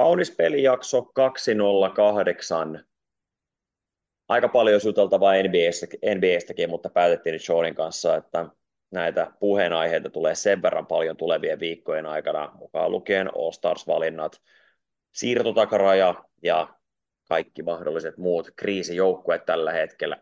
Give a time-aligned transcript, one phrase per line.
[0.00, 2.84] kaunis pelijakso 208.
[4.28, 8.46] Aika paljon juteltavaa NBAstä, NBAstäkin, mutta päätettiin Seanin kanssa, että
[8.90, 14.40] näitä puheenaiheita tulee sen verran paljon tulevien viikkojen aikana, mukaan lukien All Stars-valinnat,
[15.12, 16.68] siirtotakaraja ja
[17.30, 20.16] kaikki mahdolliset muut kriisijoukkueet tällä hetkellä,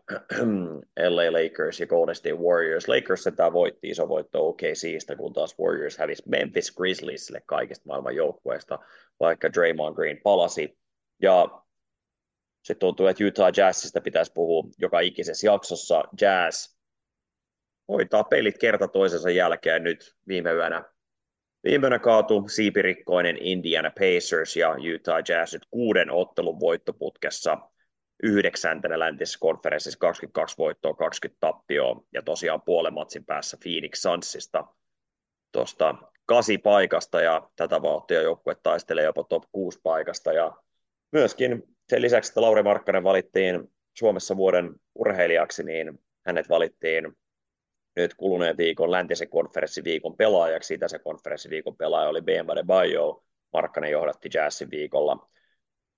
[1.09, 2.87] LA Lakers ja Golden State Warriors.
[2.87, 8.79] Lakers tämä voitti iso voitto OKCistä, kun taas Warriors hävisi Memphis Grizzliesille kaikista maailman joukkueista,
[9.19, 10.77] vaikka Draymond Green palasi.
[11.21, 11.61] Ja
[12.63, 16.03] se tuntuu, että Utah Jazzista pitäisi puhua joka ikisessä jaksossa.
[16.21, 16.75] Jazz
[17.87, 20.83] hoitaa pelit kerta toisensa jälkeen nyt viime yönä
[21.63, 27.57] Viimeinen kaatu siipirikkoinen Indiana Pacers ja Utah Jazz nyt kuuden ottelun voittoputkessa.
[28.23, 34.65] Yhdeksäntenä läntisessä konferenssissa 22 voittoa, 20 tappioa ja tosiaan puolen matsin päässä Phoenix Sunsista.
[35.51, 40.51] Tuosta kasi paikasta ja tätä vauhtia joukkue taistelee jopa top 6 paikasta ja
[41.11, 47.07] myöskin sen lisäksi, että Lauri Markkanen valittiin Suomessa vuoden urheilijaksi, niin hänet valittiin
[48.01, 50.77] nyt kuluneen viikon läntisen konferenssiviikon pelaajaksi.
[50.87, 53.23] se konferenssiviikon pelaaja oli Bemba de Bayo.
[53.53, 55.29] Markkanen johdatti Jazzin viikolla.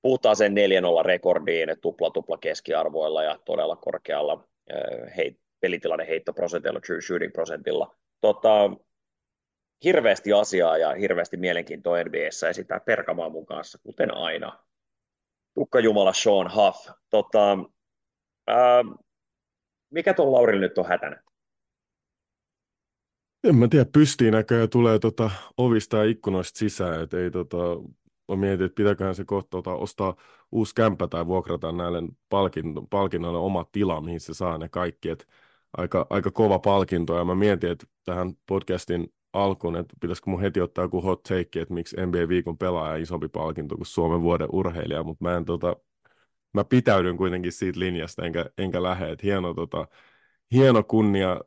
[0.02, 0.54] Puhutaan sen
[1.02, 7.96] 4-0 rekordiin tupla-tupla keskiarvoilla ja todella korkealla eh, heit, pelitilanne heittoprosentilla, true shooting prosentilla.
[8.22, 8.72] Tota,
[9.84, 14.60] hirveästi asiaa ja hirveästi mielenkiintoa NBAssä esittää Perkamaa mun kanssa, kuten aina.
[15.54, 16.90] Tukka Jumala Sean Huff.
[17.10, 17.58] Tota,
[18.48, 18.84] ää,
[19.90, 21.24] mikä tuon Laurilla nyt on hätänä?
[23.44, 27.58] En mä tiedä, pystiin näköjään tulee tota ovista ja ikkunoista sisään, että ei tota,
[28.30, 30.16] mä mietin, että pitäköhän se kohta tota, ostaa
[30.52, 35.26] uusi kämppä tai vuokrata näille palkin, palkinnoille oma tila, mihin se saa ne kaikki, että
[35.78, 40.62] aika, aika kova palkinto, ja mä mietin, että tähän podcastin alkuun, että pitäisikö mun heti
[40.62, 45.24] ottaa joku hot take, että miksi NBA-viikon pelaaja isompi palkinto kuin Suomen vuoden urheilija, mutta
[45.26, 45.76] mä en tota,
[46.54, 49.88] mä pitäydyn kuitenkin siitä linjasta, enkä, enkä lähde, että hieno, tota,
[50.52, 51.42] hieno kunnia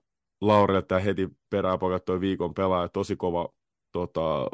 [0.47, 3.49] Laurille tämä heti perään pakattoi viikon pelaaja, tosi kova,
[3.93, 4.47] tota,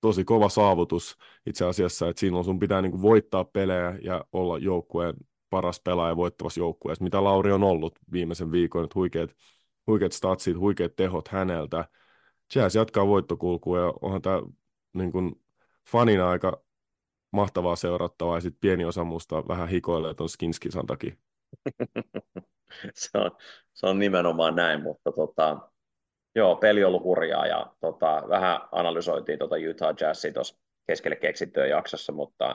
[0.00, 1.16] tosi kova saavutus
[1.46, 5.14] itse asiassa, että on sun pitää niin kuin voittaa pelejä ja olla joukkueen
[5.50, 9.30] paras pelaaja voittavassa joukkueessa, mitä Lauri on ollut viimeisen viikon, että huikeat,
[9.86, 11.88] huikeat statsit, huikeat tehot häneltä.
[12.54, 14.42] Jazz jatkaa voittokulkua ja onhan tämä
[14.92, 15.42] niin kuin
[15.88, 16.62] fanina aika
[17.30, 21.16] mahtavaa seurattavaa ja sitten pieni osa musta vähän hikoilee tuon Skinskisan takia.
[22.94, 23.30] se, on,
[23.72, 25.70] se on nimenomaan näin, mutta tota,
[26.34, 31.66] joo, peli on ollut hurjaa ja tota, vähän analysoitiin tota Utah Jazzia tuossa keskelle keksittyä
[31.66, 32.54] jaksossa, mutta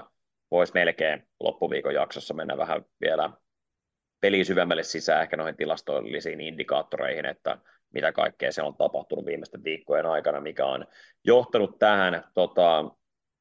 [0.51, 3.29] voisi melkein loppuviikon jaksossa mennä vähän vielä
[4.21, 7.57] peli syvemmälle sisään ehkä noihin tilastollisiin indikaattoreihin, että
[7.93, 10.85] mitä kaikkea se on tapahtunut viimeisten viikkojen aikana, mikä on
[11.23, 12.23] johtanut tähän.
[12.33, 12.91] Tota,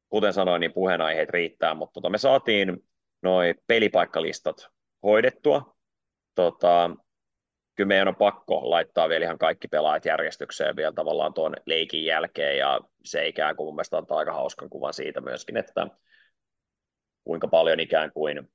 [0.09, 2.85] kuten sanoin, niin puheenaiheet riittää, mutta tota, me saatiin
[3.23, 4.69] noin pelipaikkalistat
[5.03, 5.74] hoidettua,
[6.35, 6.91] tota,
[7.75, 12.59] kyllä meidän on pakko laittaa vielä ihan kaikki pelaajat järjestykseen vielä tavallaan tuon leikin jälkeen,
[12.59, 15.87] ja se ikään kuin mun mielestä antaa aika hauskan kuvan siitä myöskin, että
[17.25, 18.51] kuinka paljon ikään kuin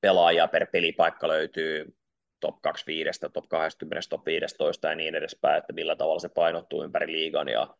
[0.00, 1.96] pelaajia per pelipaikka löytyy
[2.40, 7.12] top 25, top 20, top 15 ja niin edespäin, että millä tavalla se painottuu ympäri
[7.12, 7.76] liigan ja,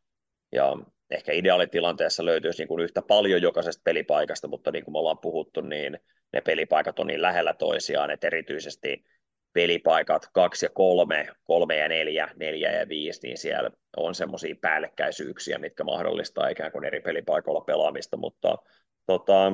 [0.53, 0.77] ja
[1.11, 5.61] ehkä ideaalitilanteessa löytyisi niin kuin yhtä paljon jokaisesta pelipaikasta, mutta niin kuin me ollaan puhuttu,
[5.61, 5.99] niin
[6.33, 9.05] ne pelipaikat on niin lähellä toisiaan, että erityisesti
[9.53, 15.59] pelipaikat kaksi ja kolme, kolme ja neljä, neljä ja viisi, niin siellä on semmoisia päällekkäisyyksiä,
[15.59, 18.59] mitkä mahdollistaa ikään kuin eri pelipaikoilla pelaamista, mutta
[19.07, 19.47] tota,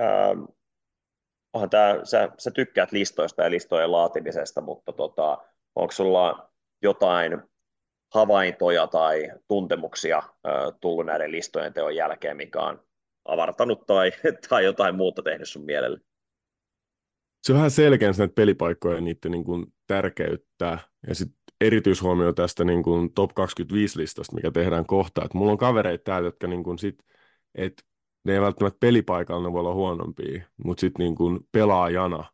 [0.00, 0.42] ähm,
[1.52, 5.38] onhan tää, sä, sä tykkäät listoista ja listojen laatimisesta, mutta tota,
[5.74, 6.50] onko sulla
[6.82, 7.42] jotain
[8.14, 12.84] havaintoja tai tuntemuksia äh, tullut näiden listojen teon jälkeen, mikä on
[13.24, 14.12] avartanut tai,
[14.48, 16.00] tai jotain muuta tehnyt sun mielelle?
[17.42, 20.78] Se on vähän selkeä näitä pelipaikkoja ja niiden niin kuin tärkeyttä
[21.08, 25.24] ja sitten erityishuomio tästä niin kuin top 25-listasta, mikä tehdään kohta.
[25.24, 27.04] Et mulla on kavereita täällä, jotka niin kuin sit,
[27.54, 27.84] et
[28.24, 32.24] ne ei välttämättä pelipaikalla, ne voi olla huonompia, mutta sitten niin pelaajana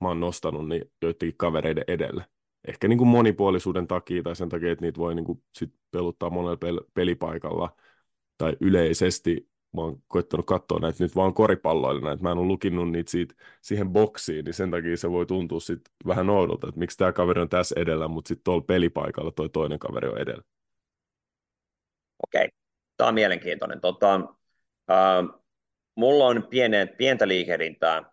[0.00, 2.24] mä oon nostanut niin joidenkin kavereiden edelle.
[2.68, 6.30] Ehkä niin kuin monipuolisuuden takia tai sen takia, että niitä voi niin kuin sit peluttaa
[6.30, 7.76] monella pel- pelipaikalla
[8.38, 12.90] tai yleisesti mä oon koittanut katsoa näitä nyt vaan koripalloilla, että mä en ole lukinut
[12.90, 16.98] niitä siitä, siihen boksiin, niin sen takia se voi tuntua sit vähän oudolta, että miksi
[16.98, 20.42] tämä kaveri on tässä edellä, mutta sitten tuolla pelipaikalla toi toinen kaveri on edellä.
[22.26, 22.48] Okei,
[22.96, 23.80] tämä on mielenkiintoinen.
[23.80, 24.14] Tota,
[24.90, 25.40] äh,
[25.94, 28.12] mulla on piene, pientä liikehdintää,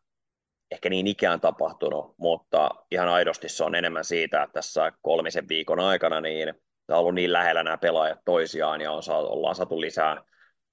[0.71, 5.79] ehkä niin ikään tapahtunut, mutta ihan aidosti se on enemmän siitä, että tässä kolmisen viikon
[5.79, 6.49] aikana niin
[6.89, 10.23] on ollut niin lähellä nämä pelaajat toisiaan ja on, ollaan saatu lisää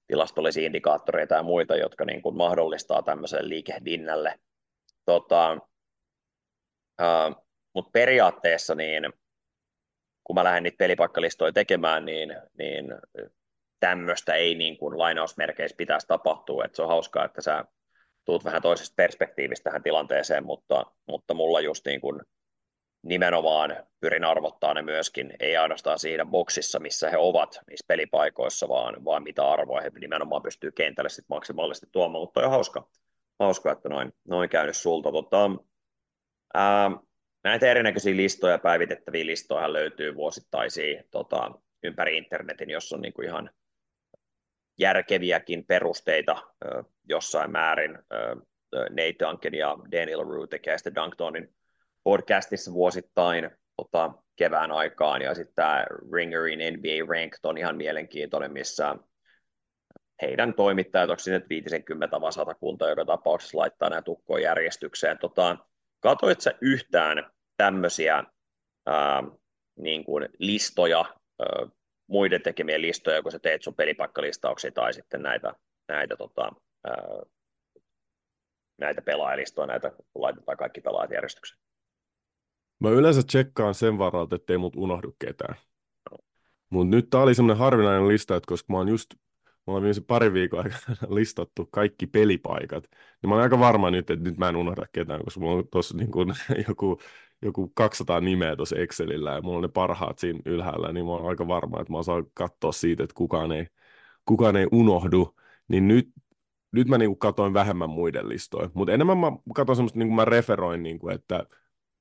[0.09, 4.39] tilastollisia indikaattoreita ja muita, jotka niin kuin mahdollistaa tämmöiselle liikehdinnälle.
[5.05, 5.57] Tota,
[7.01, 7.45] uh,
[7.75, 9.03] Mutta periaatteessa niin,
[10.23, 12.85] kun mä lähden niitä pelipaikkalistoja tekemään, niin, niin
[13.79, 16.65] tämmöistä ei niin kuin lainausmerkeissä pitäisi tapahtua.
[16.65, 17.65] Et se on hauskaa, että sä
[18.25, 22.21] tuut vähän toisesta perspektiivistä tähän tilanteeseen, mutta, mutta mulla just niin kuin
[23.01, 29.05] nimenomaan pyrin arvottaa ne myöskin, ei ainoastaan siinä boksissa, missä he ovat, niissä pelipaikoissa, vaan,
[29.05, 32.89] vaan mitä arvoa he nimenomaan pystyy kentälle sit maksimaalisesti tuomaan, mutta on hauska,
[33.39, 35.11] hauska että noin, noin käynyt sulta.
[35.11, 35.51] Tota,
[36.53, 36.91] ää,
[37.43, 41.51] näitä erinäköisiä listoja, päivitettäviä listoja löytyy vuosittaisia tota,
[41.83, 43.49] ympäri internetin, jossa on niinku ihan
[44.79, 47.99] järkeviäkin perusteita ö, jossain määrin.
[48.13, 48.35] Ö,
[48.73, 51.55] Nate Duncan ja Daniel Rue tekee sitten Dunktonin
[52.03, 58.95] podcastissa vuosittain tota, kevään aikaan, ja sitten tämä Ringerin NBA Ranked on ihan mielenkiintoinen, missä
[60.21, 65.17] heidän toimittajat, onko sinne 50 vai 100 kunta joka tapauksessa laittaa nämä tukkoon järjestykseen.
[65.17, 65.57] Tota,
[65.99, 68.23] katoit sä yhtään tämmöisiä
[68.85, 69.23] ää,
[69.75, 71.05] niin kuin listoja,
[71.39, 71.67] ää,
[72.07, 75.53] muiden tekemiä listoja, kun sä teet sun pelipaikkalistauksia tai sitten näitä,
[75.87, 76.51] näitä, tota,
[76.87, 76.95] ää,
[78.77, 81.68] näitä pelaajalistoja, näitä kun laitetaan kaikki pelaajat järjestykseen?
[82.79, 85.55] Mä yleensä tsekkaan sen varalta, ettei mut unohdu ketään.
[86.69, 89.13] Mutta nyt tää oli semmoinen harvinainen lista, että koska mä oon just,
[89.67, 92.83] mä oon viimeisen pari viikon aikana listattu kaikki pelipaikat,
[93.21, 95.67] niin mä oon aika varma nyt, että nyt mä en unohda ketään, koska mulla on
[95.71, 96.33] tossa niin kuin
[96.67, 96.99] joku,
[97.41, 101.29] joku 200 nimeä tuossa Excelillä ja mulla on ne parhaat siinä ylhäällä, niin mä oon
[101.29, 103.67] aika varma, että mä osaan katsoa siitä, että kukaan ei,
[104.25, 105.35] kukaan ei unohdu.
[105.67, 106.09] Niin nyt,
[106.71, 110.25] nyt mä niin katoin vähemmän muiden listoja, mutta enemmän mä katson semmoista, niin kuin mä
[110.25, 111.45] referoin, niin kuin, että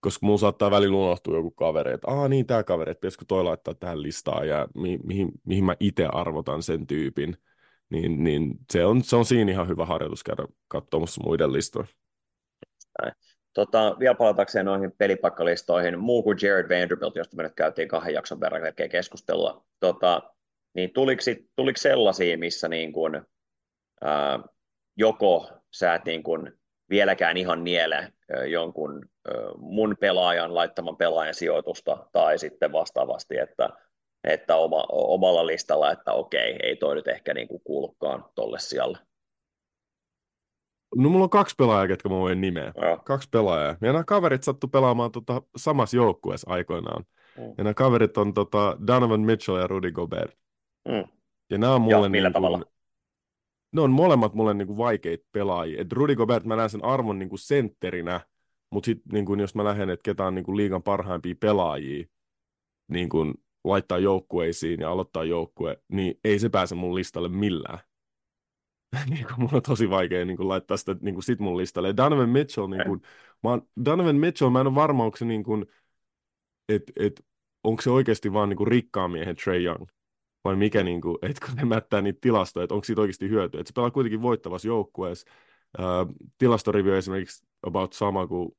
[0.01, 3.45] koska mun saattaa välillä unohtua joku kaveri, että aah niin tämä kaveri, että pitäisikö toi
[3.45, 7.37] laittaa tähän listaan ja mi- mihin, mihin mä itse arvotan sen tyypin,
[7.91, 11.87] niin, niin se, on, se on siinä ihan hyvä harjoitus käydä katsomassa muiden listoja.
[13.55, 18.41] Tota, vielä palatakseen noihin pelipaikkalistoihin, muu kuin Jared Vanderbilt, josta me nyt käytiin kahden jakson
[18.41, 20.23] verran keskustelua, tota,
[20.75, 21.23] niin tuliko,
[21.57, 23.23] tuliko sellaisia, missä niin kuin,
[24.01, 24.39] ää,
[24.97, 26.53] joko sä et niin kuin
[26.91, 28.13] vieläkään ihan niele
[28.51, 29.03] jonkun
[29.57, 33.69] mun pelaajan laittaman pelaajan sijoitusta tai sitten vastaavasti, että,
[34.25, 38.99] että oma, omalla listalla, että okei, ei toi nyt ehkä niin kuin kuulukaan tolle sijalle.
[40.97, 42.73] No mulla on kaksi pelaajaa, ketkä mä voin nimeä.
[42.83, 42.99] Joo.
[43.05, 43.77] Kaksi pelaajaa.
[43.81, 47.05] Ja nämä kaverit sattu pelaamaan tota, samassa joukkueessa aikoinaan.
[47.37, 47.45] Mm.
[47.45, 50.31] Ja nämä kaverit on tota, Donovan Mitchell ja Rudy Gobert.
[50.89, 51.05] Mm.
[51.51, 52.07] Ja nämä on mulle...
[52.07, 52.63] Ja, millä niin tavalla?
[53.73, 55.81] Ne on molemmat mulle niin kuin vaikeita pelaajia.
[55.81, 58.21] Et Rudy Gobert, mä näen sen arvon niin kuin sentterinä,
[58.71, 62.07] mutta sitten niin kuin, jos mä lähden, että ketä on niin kuin liigan parhaimpia pelaajia,
[62.89, 63.35] niin kuin
[63.65, 67.79] laittaa joukkueisiin ja aloittaa joukkue, niin ei se pääse mun listalle millään.
[69.11, 71.97] niin kuin mun on tosi vaikea niin kuin laittaa sitä niin kuin sit mun listalle.
[71.97, 73.01] Donovan Mitchell, niin kuin,
[73.43, 75.67] mä oon, Donovan Mitchell, mä en ole varma, onko se niin kuin,
[76.69, 77.27] että et,
[77.65, 79.87] onko se oikeasti vaan niin kuin rikkaan miehen Trey Young
[80.49, 83.61] vai mikä, niin kuin, että kun ne mättää niitä tilastoja, että onko siitä oikeasti hyötyä.
[83.61, 85.31] Että se pelaa kuitenkin voittavassa joukkueessa.
[85.79, 88.53] Uh, tilastorivio esimerkiksi about sama kuin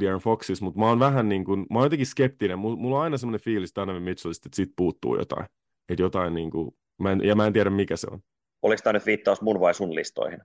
[0.00, 2.58] Darren Foxis, mutta mä oon vähän niin kuin, mä oon jotenkin skeptinen.
[2.58, 5.46] Mulla on aina semmoinen fiilis Donovan Mitchellista, että siitä puuttuu jotain.
[5.88, 6.70] Että jotain niin kuin,
[7.02, 8.20] mä en, ja mä en tiedä mikä se on.
[8.62, 10.40] Oliko tämä nyt viittaus mun vai sun listoihin?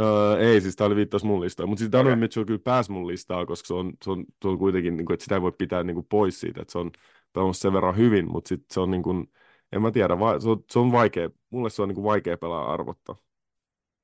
[0.00, 1.68] Öö, ei, siis tämä oli viittaus mun listaan.
[1.68, 2.20] Mutta siis Donovan okay.
[2.20, 5.14] Mitchell kyllä pääsi mun listaan, koska se on, se on, se on kuitenkin, niin kuin,
[5.14, 6.90] että sitä ei voi pitää niin kuin, pois siitä, että se on
[7.34, 9.32] pelannut sen verran hyvin, mutta sitten se on niin kuin,
[9.72, 12.38] en mä tiedä, va- se, on, se on vaikea, mulle se on niin kuin vaikea
[12.38, 13.16] pelaa arvottaa.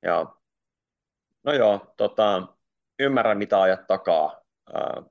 [0.03, 0.37] Joo.
[1.43, 2.47] No joo, tota,
[2.99, 4.41] ymmärrän mitä ajat takaa.
[4.75, 5.05] Äh,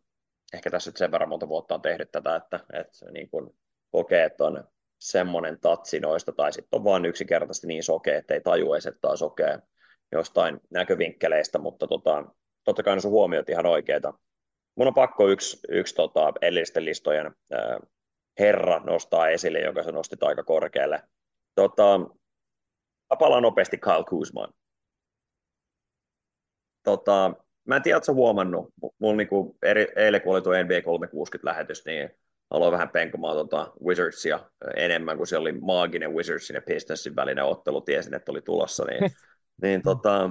[0.53, 3.51] ehkä tässä nyt sen verran monta vuotta on tehnyt tätä, että, että niin kuin
[3.91, 4.65] kokee, että on
[4.99, 9.09] semmoinen tatsi noista, tai sitten on vaan yksinkertaisesti niin sokea, että ei taju edes, että
[9.09, 9.59] on sokea
[10.13, 12.25] jostain näkövinkkeleistä, mutta tota,
[12.65, 14.15] totta kai ne sun huomiot ihan oikeita.
[14.75, 17.79] Mun on pakko yksi, yksi tota, edellisten listojen äh,
[18.41, 21.03] herra nostaa esille, jonka se nosti aika korkealle.
[21.55, 22.01] Tota,
[23.19, 24.53] palaan nopeasti Kyle Kuzman.
[26.83, 28.69] Tota, mä en tiedä, että huomannut.
[28.99, 32.11] Mulla niinku eri, eilen, kun oli tuo NBA 360-lähetys, niin
[32.51, 37.81] aloin vähän penkomaan tuota Wizardsia enemmän, kun se oli maaginen Wizardsin ja Pistonsin välinen ottelu,
[37.81, 39.11] tiesin, että oli tulossa, niin,
[39.63, 40.31] niin tota,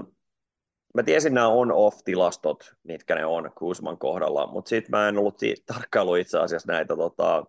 [0.93, 6.15] mä tiesin nämä on-off-tilastot, mitkä ne on Kuzman kohdalla, mutta sitten mä en ollut tarkkailu
[6.15, 7.45] itse asiassa näitä tota,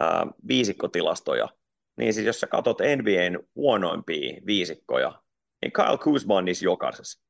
[0.00, 1.48] ää, viisikkotilastoja,
[1.96, 5.22] niin siis jos sä katsot NBAn huonoimpia viisikkoja,
[5.62, 7.22] niin Kyle Kuzma on niissä jokaisessa.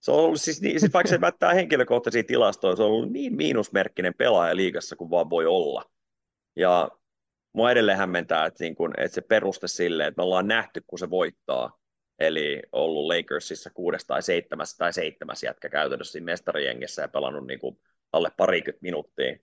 [0.00, 3.36] Se on ollut siis, niin, siis vaikka se mättää henkilökohtaisia tilastoja, se on ollut niin
[3.36, 5.84] miinusmerkkinen pelaaja liigassa kuin vaan voi olla.
[6.56, 6.90] Ja
[7.52, 10.98] mua edelleen hämmentää, että, niin kun, että se peruste sille, että me ollaan nähty, kun
[10.98, 11.78] se voittaa,
[12.18, 17.60] eli ollut Lakersissa kuudes tai seitsemäs tai seitsemäs jätkä käytännössä siinä mestarijengissä ja pelannut niin
[17.60, 17.78] kuin
[18.12, 19.36] alle parikymmentä minuuttia,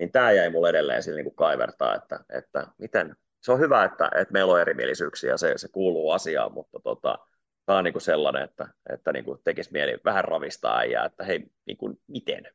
[0.00, 3.84] niin tämä jäi mulle edelleen sille niin kuin kaivertaa, että, että miten, se on hyvä,
[3.84, 7.18] että, että meillä on erimielisyyksiä, se, se kuuluu asiaan, mutta tota,
[7.66, 11.24] tämä on niin kuin sellainen, että, että niin kuin tekisi mieli vähän ravistaa äijää, että
[11.24, 12.46] hei, niin kuin, miten?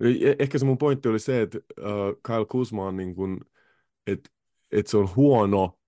[0.00, 3.40] E-, ehkä se mun pointti oli se, että uh, Kyle Kuzma on niin kuin,
[4.06, 4.30] että,
[4.72, 5.78] että se on huono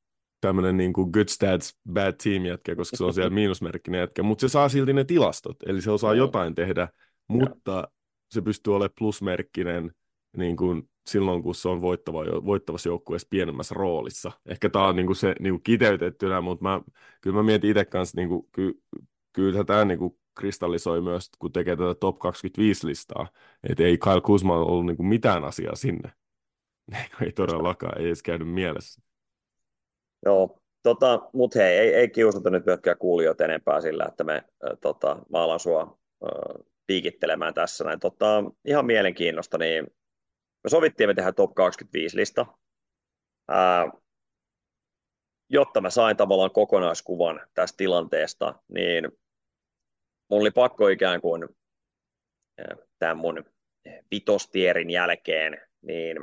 [0.40, 4.40] tämmöinen niin kuin good stats, bad team jätkä, koska se on siellä miinusmerkkinen jätkä, mutta
[4.40, 6.88] se saa silti ne tilastot, eli se osaa jotain tehdä,
[7.28, 7.86] mutta no.
[8.30, 9.92] se pystyy olemaan plusmerkkinen
[10.36, 14.32] niin kuin silloin, kun se on voittava, voittavassa joukkueessa pienemmässä roolissa.
[14.46, 16.80] Ehkä tämä on niin kuin se niin kuin kiteytettynä, mutta mä,
[17.20, 18.82] kyllä mä mietin itse kanssa, niin kuin, ky,
[19.32, 23.28] kyllä tämä niin kuin kristallisoi myös, kun tekee tätä top 25-listaa,
[23.70, 26.12] että ei Kyle Kuzma ollut niin kuin mitään asiaa sinne.
[27.24, 29.02] ei todellakaan, ei edes käynyt mielessä.
[30.24, 34.78] Joo, tota, mutta hei, ei, ei kiusata nyt myöskään kuulijoita enempää sillä, että me äh,
[34.80, 38.00] tota, maalan sua äh, piikittelemään tässä näin.
[38.00, 39.86] Tota, ihan mielenkiinnosta, niin
[40.64, 42.46] me sovittiin, että me tehdään top 25-lista,
[43.48, 43.90] ää,
[45.48, 49.04] jotta mä sain tavallaan kokonaiskuvan tästä tilanteesta, niin
[50.30, 51.48] mun oli pakko ikään kuin
[52.98, 53.44] tämän mun
[54.10, 56.16] vitostierin jälkeen, niin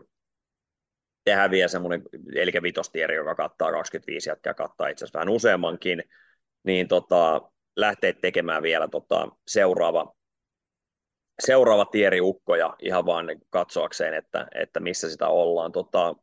[1.24, 2.02] tehdään vielä semmoinen,
[2.36, 6.04] eli vitostieri, joka kattaa 25 jätkää, kattaa itse asiassa vähän useammankin,
[6.64, 10.16] niin tota, lähtee tekemään vielä tota, seuraava
[11.40, 15.72] seuraava tieriukkoja ihan vaan katsoakseen, että, että missä sitä ollaan.
[15.72, 16.16] Tota,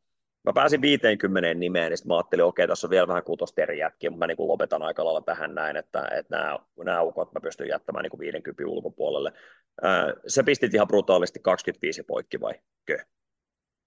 [0.44, 4.18] mä pääsin 50 nimeen, niin mä ajattelin, okei, tässä on vielä vähän kutosteri jätkiä, mutta
[4.18, 8.02] mä niin lopetan aika lailla tähän näin, että, että nämä, nämä ukot mä pystyn jättämään
[8.02, 9.32] niin 50 ulkopuolelle.
[9.82, 12.54] Ää, sä pistit ihan brutaalisti 25 poikki vai
[12.84, 12.98] kö?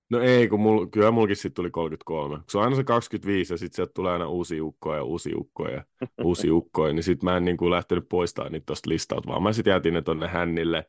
[0.09, 2.37] No ei, kun mul, kyllä mulkin sitten tuli 33.
[2.49, 5.73] Se on aina se 25 ja sitten sieltä tulee aina uusi ukkoja ja uusi ukkoja
[5.75, 5.83] ja
[6.25, 9.53] uusi ukkoja, niin sitten mä en niin kuin lähtenyt poistamaan niitä tuosta listalta, vaan mä
[9.53, 10.85] sitten jätin ne tonne hännille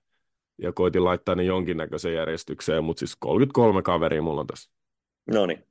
[0.59, 4.71] ja koitin laittaa ne jonkinnäköiseen järjestykseen, mutta siis 33 kaveria mulla on tässä.
[5.33, 5.65] No niin.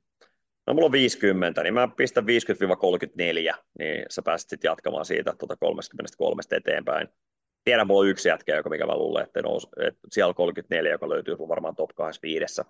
[0.66, 2.26] No mulla on 50, niin mä pistän 50-34,
[3.78, 7.08] niin sä pääsit sitten jatkamaan siitä tuota 33 eteenpäin.
[7.64, 10.92] Tiedän, mulla on yksi jätkä, joka mikä mä luulen, että, nous, että siellä on 34,
[10.92, 12.62] joka löytyy varmaan top 25.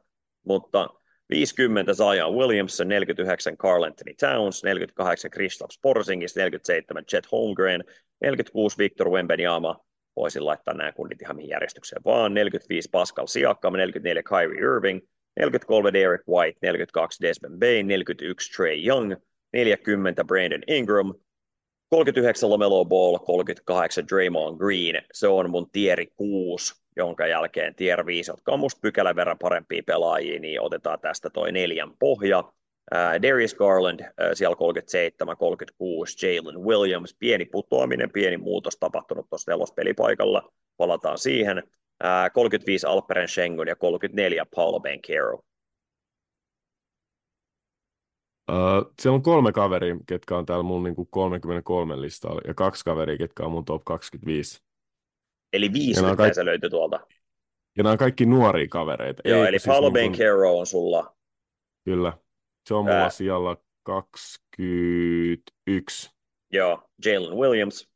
[0.45, 0.89] Mutta
[1.31, 7.85] 50 Zion Williamson, 49 Carl Anthony Towns, 48 Kristaps Porzingis, 47 Chet Holmgren,
[8.21, 9.86] 46 Victor Wembanyama,
[10.17, 12.35] voisin laittaa nämä kunnit ihan mihin järjestykseen vaan.
[12.35, 15.01] 45 Pascal Siakam, 44 Kyrie Irving,
[15.37, 19.15] 43 Derek White, 42 Desmond Bain, 41 Trey Young,
[19.53, 21.15] 40 Brandon Ingram,
[21.91, 25.03] 39 Lomelo Ball, 38 Draymond Green.
[25.13, 29.83] Se on mun tieri 6, jonka jälkeen tier 5, jotka on musta pykälän verran parempia
[29.87, 32.53] pelaajia, niin otetaan tästä toi neljän pohja.
[32.95, 39.51] Uh, Darius Garland uh, siellä 37, 36, Jalen Williams, pieni putoaminen, pieni muutos tapahtunut tuossa
[39.51, 41.63] nelospelipaikalla, palataan siihen.
[42.05, 45.41] Uh, 35 Alperen Schengen ja 34 Paolo Banquero.
[48.51, 52.85] Uh, siellä on kolme kaveria, ketkä on täällä mun niin kuin 33 listalla, ja kaksi
[52.85, 54.61] kaveria, ketkä on mun top 25.
[55.53, 56.35] Eli viisi kaikki...
[56.35, 57.01] se löytyy tuolta.
[57.77, 59.23] Ja nämä on kaikki nuoria kavereita.
[59.29, 60.59] Joo, Ei, eli siis Paolo niin kuin...
[60.59, 61.17] on sulla.
[61.85, 62.13] Kyllä.
[62.67, 63.11] Se on mulla Ää...
[63.11, 66.11] siellä 21.
[66.53, 67.89] Joo, Jalen Williams.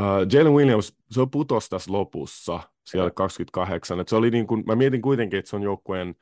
[0.00, 4.00] Uh, Jalen Williams, se on putos tässä lopussa, siellä 28.
[4.00, 6.14] Et se oli niin kuin, mä mietin kuitenkin, että se on joukkueen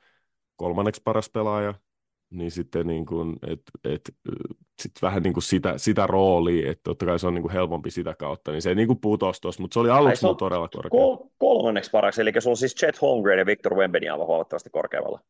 [0.57, 1.75] kolmanneksi paras pelaaja,
[2.31, 4.15] niin sitten niin kuin, et, et,
[4.83, 7.91] sit vähän niin kuin sitä, sitä roolia, että totta kai se on niin kuin helpompi
[7.91, 10.39] sitä kautta, niin se ei niin kuin putos tuossa, mutta se oli aluksi Ai, se
[10.39, 10.91] todella korkea.
[10.91, 15.21] Kol- kolmanneksi paraksi, eli se on siis Chet Holmgren ja Victor Wembanyama huomattavasti korkeammalla.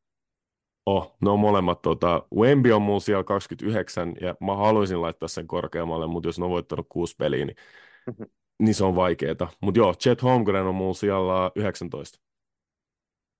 [0.87, 1.83] Oh, ne on molemmat.
[1.83, 6.45] Tota, Wemby on mulla siellä 29, ja mä haluaisin laittaa sen korkeammalle, mutta jos ne
[6.45, 7.57] on voittanut kuusi peliä, niin,
[8.07, 8.27] mm-hmm.
[8.63, 9.49] niin se on vaikeeta.
[9.61, 12.19] Mutta joo, Chet Holmgren on mulla siellä 19.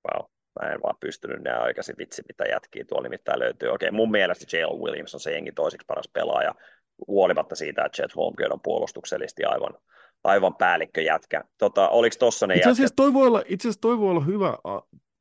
[0.09, 0.27] Wow.
[0.61, 3.69] Mä en vaan pystynyt nämä aikaisin vitsi, mitä jätkiä tuolla nimittäin löytyy.
[3.69, 6.55] Okei, mun mielestä Jalen Williams on se jengi toiseksi paras pelaaja,
[7.09, 9.75] huolimatta siitä, että Chet Holmgren on puolustuksellisesti aivan,
[10.25, 11.45] aivan päällikköjätkä.
[11.59, 14.59] Tota, oliko tossa ne itse asiassa toi voi olla, itse asiassa toi voi olla hyvä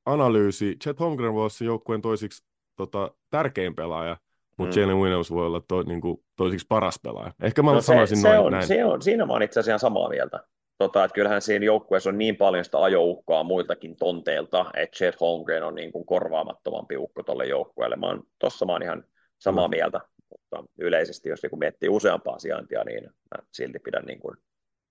[0.06, 0.76] analyysi.
[0.84, 2.44] Chet Holmgren voi olla se joukkueen toisiksi
[2.76, 4.18] tota, tärkein pelaaja,
[4.58, 4.82] mutta mm.
[4.82, 7.32] Jalen Williams voi olla to, niin kuin, toisiksi paras pelaaja.
[7.44, 8.68] Ehkä mä no sanoisin se, noin se on, näin.
[8.68, 10.40] Se on, siinä mä oon itse asiassa samaa mieltä.
[10.78, 15.64] Tota, että kyllähän siinä joukkueessa on niin paljon sitä ajoukkaa muiltakin tonteilta, että Chet Holmgren
[15.64, 17.96] on niin kuin korvaamattomampi ukko tuolle joukkueelle.
[17.96, 19.04] Mä oon, tossa mä oon ihan
[19.40, 19.72] samaa mm.
[19.72, 24.38] mieltä, mutta yleisesti jos niin miettii useampaa sijaintia, niin mä silti pidän niin kuin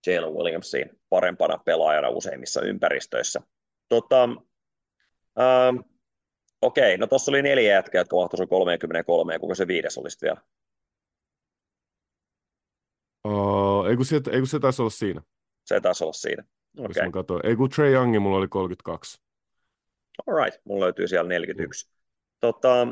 [0.06, 3.40] Jalen Williamsin parempana pelaajana useimmissa ympäristöissä.
[3.88, 4.28] Tota,
[5.38, 5.90] ähm,
[6.62, 10.40] Okei, no tuossa oli neljä jätkää, jotka mahtui 33, kuka se viides olisi vielä?
[13.28, 15.22] Uh, ei, kun se, ei kun se taisi olla siinä.
[15.64, 16.44] Se taisi olla siinä.
[16.78, 17.06] Okei.
[17.06, 17.40] Okay.
[17.44, 19.22] Ei kun Trey Youngi mulla oli 32.
[20.26, 21.86] Alright, mulla löytyy siellä 41.
[21.86, 21.92] Mm.
[22.40, 22.86] Tota,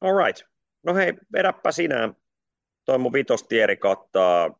[0.00, 0.42] alright.
[0.82, 2.14] No hei, vedäpä sinä.
[2.84, 4.59] Toi mun vitostieri kattaa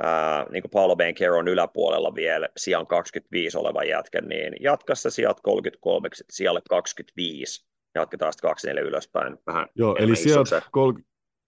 [0.00, 6.08] ää, niin kuin Paolo Benkeron yläpuolella vielä sijan 25 oleva jätkä, niin jatkassa sijat 33,
[6.30, 7.66] sijalle 25.
[7.94, 9.38] Jatketaan sitten 24 ylöspäin.
[9.46, 10.92] Vähän Joo, eli sijat, kol-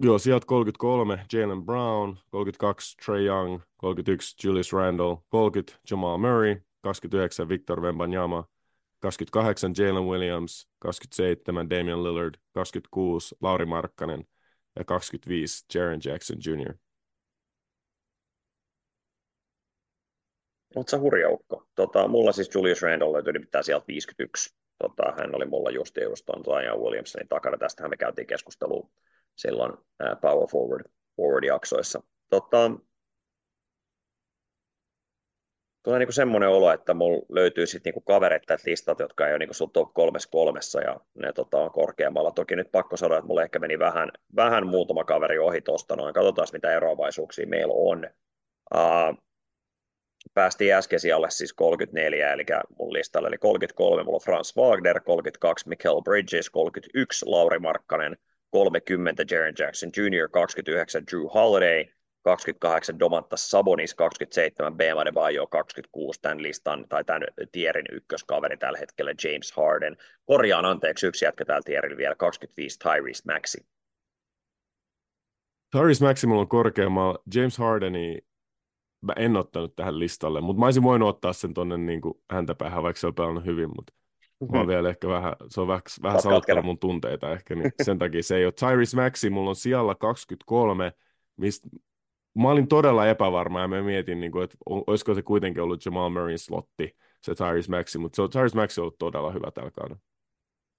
[0.03, 7.49] joo, sijat 33 Jalen Brown, 32 Trey Young, 31 Julius Randle, 30 Jamal Murray, 29
[7.49, 8.45] Victor Wembanyama,
[9.01, 14.25] 28 Jalen Williams, 27 Damian Lillard, 26 Lauri Markkanen
[14.79, 16.75] ja 25 Jaren Jackson Jr.
[20.77, 21.67] Oletko sä hurjaukko?
[21.75, 24.55] Tota, mulla siis Julius Randle löytyi nimittäin sieltä 51.
[24.79, 27.59] Tota, hän oli mulla just just tuon Zion Williamsonin takana.
[27.59, 28.89] Tästähän me käytiin keskustelua
[29.37, 30.85] silloin ää, Power Forward,
[31.17, 32.03] Forward-jaksoissa.
[32.31, 32.71] Tota,
[35.83, 39.55] tulee niinku semmoinen olo, että mulla löytyy sitten niinku kavereita listat, jotka ei ole niinku
[39.73, 42.31] top kolmes kolmessa ja ne tota, on korkeammalla.
[42.31, 46.15] Toki nyt pakko sanoa, että mulla ehkä meni vähän, vähän muutama kaveri ohi tuosta noin.
[46.15, 48.11] Katsotaan, mitä eroavaisuuksia meillä on.
[48.75, 49.25] Uh,
[50.35, 52.45] päästiin äsken sijalle siis 34, eli
[52.79, 58.17] mun listalla, eli 33 mulla on Franz Wagner, 32 Michael Bridges, 31 Lauri Markkanen,
[58.51, 61.85] 30 Jaren Jackson Jr., 29 Drew Holiday,
[62.23, 69.15] 28 Domantas Sabonis, 27 Bema Adebayo, 26 tämän listan tai tämän tierin ykköskaveri tällä hetkellä
[69.25, 69.97] James Harden.
[70.25, 73.67] Korjaan anteeksi, yksi jätkä tällä tierillä vielä, 25 Tyrese Maxi.
[75.71, 77.23] Tyrese Maxi mulla on korkeammalla.
[77.35, 78.19] James Hardeni
[79.05, 82.55] mä en ottanut tähän listalle, mutta mä olisin voinut ottaa sen tonne niin kuin häntä
[82.55, 83.93] päähän, vaikka se on pelannut hyvin, mutta
[84.53, 87.99] mä oon vielä ehkä vähän, se on vähän, vähän saluttanut mun tunteita ehkä, niin sen
[87.99, 88.53] takia se ei ole.
[88.53, 90.93] Tyrese Maxi, mulla on siellä 23,
[91.37, 91.69] mistä
[92.35, 96.11] mä olin todella epävarma ja mä mietin, niin kuin, että olisiko se kuitenkin ollut Jamal
[96.11, 99.71] Murrayn slotti, se Tyrese Maxi, mutta se on, Tyrese Maxi on ollut todella hyvä tällä
[99.71, 100.01] kaudella.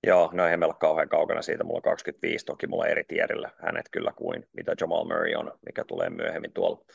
[0.08, 1.64] Joo, no ei meillä ole kauhean kaukana siitä.
[1.64, 5.52] Mulla on 25, toki mulla on eri tierillä hänet kyllä kuin mitä Jamal Murray on,
[5.66, 6.86] mikä tulee myöhemmin tuolla,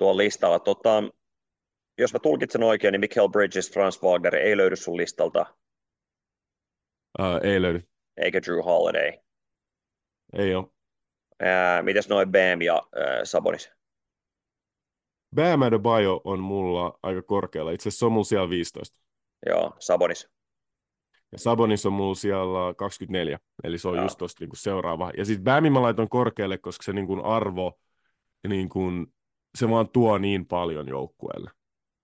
[0.00, 0.58] tuolla listalla.
[0.58, 1.02] Tota,
[1.98, 5.46] jos mä tulkitsen oikein, niin Michael Bridges, Franz Wagner ei löydy sun listalta.
[7.18, 7.88] Uh, ei löydy.
[8.16, 9.12] Eikä Drew Holiday.
[10.32, 10.64] Ei ole.
[10.64, 13.70] Uh, mites noin Bam ja uh, Sabonis?
[15.34, 17.70] Bam Adebayo on mulla aika korkealla.
[17.70, 18.98] Itse asiassa se on mulla siellä 15.
[19.46, 20.28] Joo, Sabonis.
[21.32, 24.04] Ja Sabonis on mulla siellä 24, eli se on Joo.
[24.04, 25.10] just tosta niinku seuraava.
[25.16, 27.78] Ja sitten Bamin mä laitan korkealle, koska se niinku arvo,
[28.48, 28.80] niinku,
[29.58, 31.50] se vaan tuo niin paljon joukkueelle.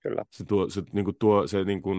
[0.01, 0.25] Kyllä.
[0.31, 1.91] Se, tuo, se, niinku, tuo, se, niinku,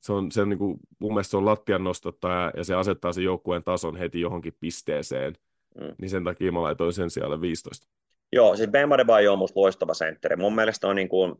[0.00, 3.64] se on, se, niinku, mun mielestä se on lattian nostottaja ja se asettaa sen joukkueen
[3.64, 5.34] tason heti johonkin pisteeseen.
[5.80, 5.94] Mm.
[5.98, 7.88] Niin sen takia mä laitoin sen siellä 15.
[8.32, 10.36] Joo, siis Ben Adebayo on musta loistava sentteri.
[10.36, 11.34] Mun mielestä on niin kuin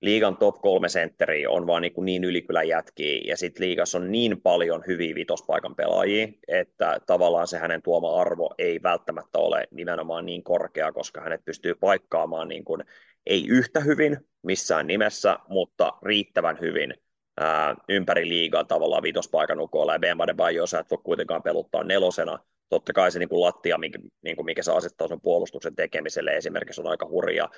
[0.00, 4.40] liigan top kolme sentteri on vaan niin, niin ylikylän jätkiä, ja sitten liigassa on niin
[4.40, 10.44] paljon hyviä vitospaikan pelaajia, että tavallaan se hänen tuoma arvo ei välttämättä ole nimenomaan niin
[10.44, 12.84] korkea, koska hänet pystyy paikkaamaan niin kuin,
[13.26, 16.94] ei yhtä hyvin missään nimessä, mutta riittävän hyvin
[17.40, 22.38] ää, ympäri liigaa tavallaan vitospaikan ukoilla, ja Ben Adebayo sä et voi kuitenkaan peluttaa nelosena,
[22.68, 26.30] totta kai se niin kuin lattia, minkä, niin kuin mikä se asettaa sun puolustuksen tekemiselle
[26.30, 27.48] esimerkiksi on aika hurja.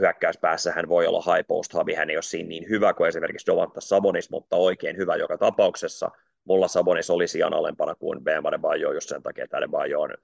[0.00, 3.46] Hyökkäyspäässä hän voi olla high post havi, hän ei ole siinä niin hyvä kuin esimerkiksi
[3.46, 6.10] Domantas Sabonis, mutta oikein hyvä joka tapauksessa.
[6.44, 10.14] Mulla Sabonis oli sijaan alempana kuin Bam Adebayo just sen takia, että Adebayo on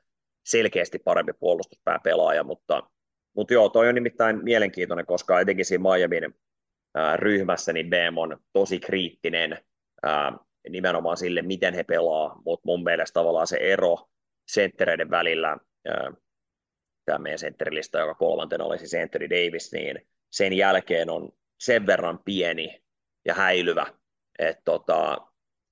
[0.47, 2.83] selkeästi parempi puolustuspääpelaaja, mutta,
[3.37, 6.35] mutta joo, toi on nimittäin mielenkiintoinen, koska etenkin siinä Miamin
[6.95, 9.59] ää, ryhmässä niin Bam on tosi kriittinen
[10.03, 10.33] ää,
[10.69, 13.97] nimenomaan sille, miten he pelaa, mutta mun mielestä tavallaan se ero
[14.49, 15.59] senttereiden välillä,
[17.09, 22.19] tämä meidän sentterilista, joka kolmantena olisi siis Anthony Davis, niin sen jälkeen on sen verran
[22.25, 22.83] pieni
[23.25, 23.87] ja häilyvä,
[24.39, 25.17] että tota,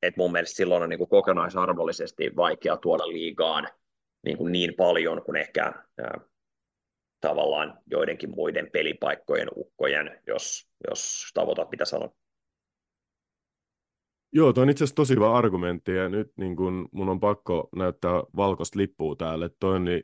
[0.02, 3.68] et mun mielestä silloin on niin kuin kokonaisarvollisesti vaikea tuoda liigaan
[4.24, 5.62] niin, kuin niin paljon kuin ehkä
[5.98, 6.20] ää,
[7.20, 12.10] tavallaan joidenkin muiden pelipaikkojen ukkojen, jos, jos tavoitat mitä sanon.
[14.32, 17.68] Joo, tuo on itse asiassa tosi hyvä argumentti, ja nyt niin kun mun on pakko
[17.76, 20.02] näyttää valkoista lippua täällä, toi, niin,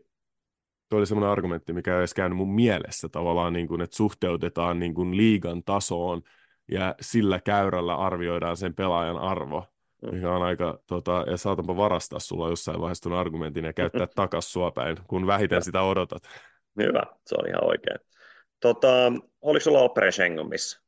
[0.93, 4.79] toi oli semmoinen argumentti, mikä ei edes käynyt mun mielessä tavallaan, niin kun, että suhteutetaan
[4.79, 6.23] niin kun liigan tasoon,
[6.71, 9.67] ja sillä käyrällä arvioidaan sen pelaajan arvo,
[10.03, 10.15] mm.
[10.15, 14.53] mikä on aika, tota, ja saatanpa varastaa sulla jossain vaiheessa tuon argumentin ja käyttää takas
[14.53, 16.23] sua päin, kun vähiten sitä odotat.
[16.81, 17.99] Hyvä, se on ihan oikein.
[18.61, 18.89] Tota,
[19.41, 20.83] oliko sulla Operation missä?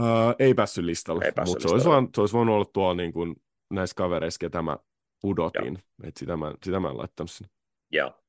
[0.00, 3.36] Uh, ei päässyt listalle, mutta se, olisi vaan, se olisi voinut olla tuolla niin kuin
[3.70, 4.78] näissä kavereissa, ketä mä
[5.20, 5.78] pudotin.
[6.04, 7.50] Että sitä mä, sitä mä en laittanut sinne.
[7.92, 8.23] Joo.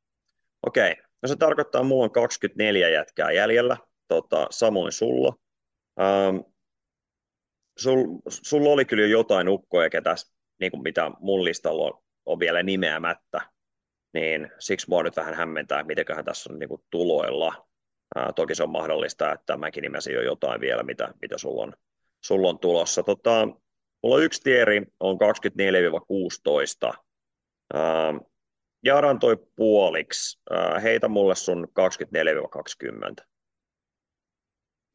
[0.65, 0.95] Okei.
[1.21, 3.77] No se tarkoittaa, että mulla on 24 jätkää jäljellä.
[4.07, 5.33] Tota, samoin sulla.
[6.01, 6.37] Ähm,
[7.77, 10.15] sul, sulla oli kyllä jo jotain ukkoja, ketä,
[10.59, 13.41] niin kuin mitä mun listalla on, on vielä nimeämättä.
[14.13, 17.67] Niin siksi mua nyt vähän hämmentää, että mitenköhän tässä on niin kuin tuloilla.
[18.15, 21.73] Ää, toki se on mahdollista, että mäkin nimesin jo jotain vielä, mitä, mitä sulla on,
[22.23, 23.03] sulla on tulossa.
[23.03, 23.47] Tota,
[24.03, 25.17] mulla on yksi tieri, on
[26.91, 26.97] 24-16.
[27.73, 28.13] Ää,
[28.85, 30.39] Jaaran toi puoliksi.
[30.49, 31.67] Ää, heitä mulle sun
[33.21, 33.25] 24-20.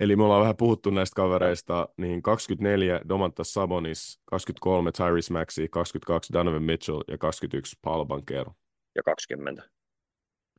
[0.01, 6.33] Eli me ollaan vähän puhuttu näistä kavereista, niin 24 Domantas Sabonis, 23 Tyrese Maxey, 22
[6.33, 8.53] Donovan Mitchell ja 21 Paul Banquero.
[8.95, 9.63] Ja 20.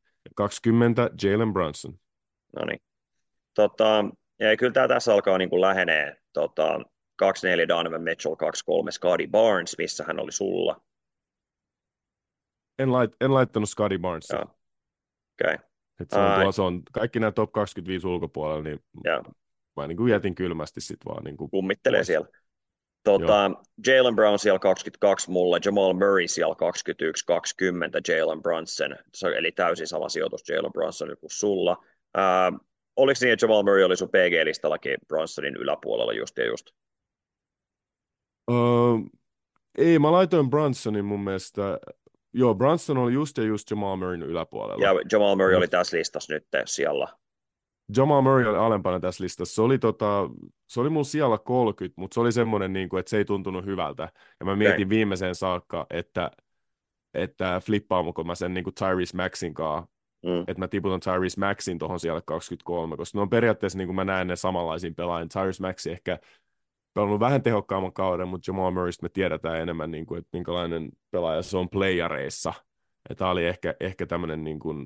[0.00, 1.98] Ja 20 Jalen Brunson.
[2.56, 2.80] No niin.
[3.54, 4.04] Tota,
[4.40, 6.80] ja kyllä tämä tässä alkaa niin kuin lähenee tota,
[7.16, 10.80] 24 Donovan Mitchell, 23 Scotty Barnes, missä hän oli sulla.
[12.82, 14.40] En, lait, en laittanut Scotty Barnesia.
[14.40, 14.54] Okei.
[15.54, 15.58] Okay.
[16.00, 19.22] Et se, on tuolla, se on kaikki nämä top 25 ulkopuolella, niin ja.
[19.76, 21.24] mä niin kuin jätin kylmästi sitten vaan.
[21.24, 22.26] Niin kuin Kummittelee siellä.
[23.04, 23.50] Tota,
[23.86, 28.96] Jalen Brown siellä 22 mulle, Jamal Murray siellä 21, 20 Jalen Brunson,
[29.36, 31.84] eli täysin sama sijoitus Jalen Brunson kuin sulla.
[32.14, 32.52] Ää,
[32.96, 36.70] oliko niin, että Jamal Murray oli sun PG-listallakin Brunsonin yläpuolella just ja just?
[38.50, 38.56] Öö,
[39.78, 41.78] ei, mä laitoin Brunsonin mun mielestä
[42.34, 44.84] Joo, Brunson oli just ja just Jamal Murrayn yläpuolella.
[44.84, 47.08] Ja Jamal Murray oli tässä listassa nyt siellä.
[47.96, 49.54] Jamal Murray oli alempana tässä listassa.
[49.54, 50.30] Se oli, tota,
[50.66, 53.64] se oli mun siellä 30, mutta se oli semmoinen, niin kuin, että se ei tuntunut
[53.64, 54.08] hyvältä.
[54.40, 54.88] Ja mä mietin okay.
[54.88, 56.30] viimeiseen saakka, että,
[57.14, 59.88] että flippaamuko mä sen niin kuin Tyrese Maxin kanssa,
[60.22, 60.40] mm.
[60.40, 64.04] että mä tiputan Tyrese Maxin tuohon siellä 23, koska ne on periaatteessa, niin kuin mä
[64.04, 65.28] näen ne samanlaisiin pelaajien.
[65.28, 66.18] Tyrese Maxi ehkä
[66.94, 71.42] pelannut vähän tehokkaamman kauden, mutta Jamal Murraysta me tiedetään enemmän, niin kuin, että minkälainen pelaaja
[71.42, 72.52] se on playareissa.
[73.16, 74.84] Tämä oli ehkä, ehkä tämmöinen, niin kuin,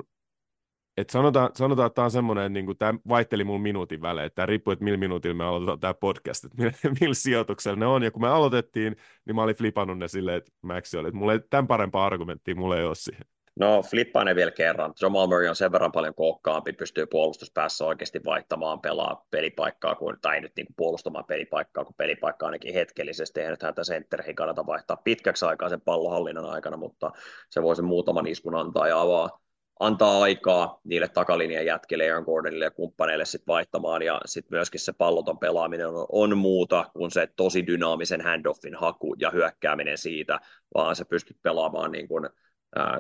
[0.97, 4.31] että sanotaan, sanotaan, että tämä on semmoinen, että niin kuin, tämä vaihteli mulla minuutin välein,
[4.35, 8.03] tämä riippuu, että millä minuutilla me aloitetaan tämä podcast, että millä, millä sijoituksella ne on,
[8.03, 11.33] ja kun me aloitettiin, niin mä olin flipannut ne silleen, että Max oli, että mulla
[11.33, 13.23] ei tämän parempaa argumenttia, mulla ei ole siihen.
[13.61, 14.93] No flippaan ne vielä kerran.
[15.03, 20.41] Jamal Murray on sen verran paljon kookkaampi, pystyy puolustuspäässä oikeasti vaihtamaan pelaa pelipaikkaa, kuin, tai
[20.41, 23.41] nyt niin kuin puolustamaan pelipaikkaa, kun pelipaikka ainakin hetkellisesti.
[23.41, 27.13] Eihän nyt häntä sentteriin kannata vaihtaa pitkäksi aikaa sen pallohallinnan aikana, mutta
[27.51, 29.41] se voi sen muutaman iskun antaa ja avaa,
[29.81, 34.93] antaa aikaa niille takalinjan jätkille, Aaron Gordonille ja kumppaneille sit vaihtamaan, ja sitten myöskin se
[34.93, 40.41] palloton pelaaminen on, on muuta kuin se tosi dynaamisen handoffin haku ja hyökkääminen siitä,
[40.75, 42.29] vaan se pystyt pelaamaan niin kuin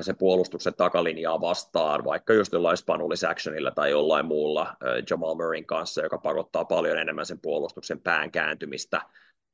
[0.00, 4.76] se puolustuksen takalinjaa vastaan, vaikka just jollain Spanulis Actionilla tai jollain muulla
[5.10, 9.02] Jamal Murrayn kanssa, joka pakottaa paljon enemmän sen puolustuksen pään kääntymistä.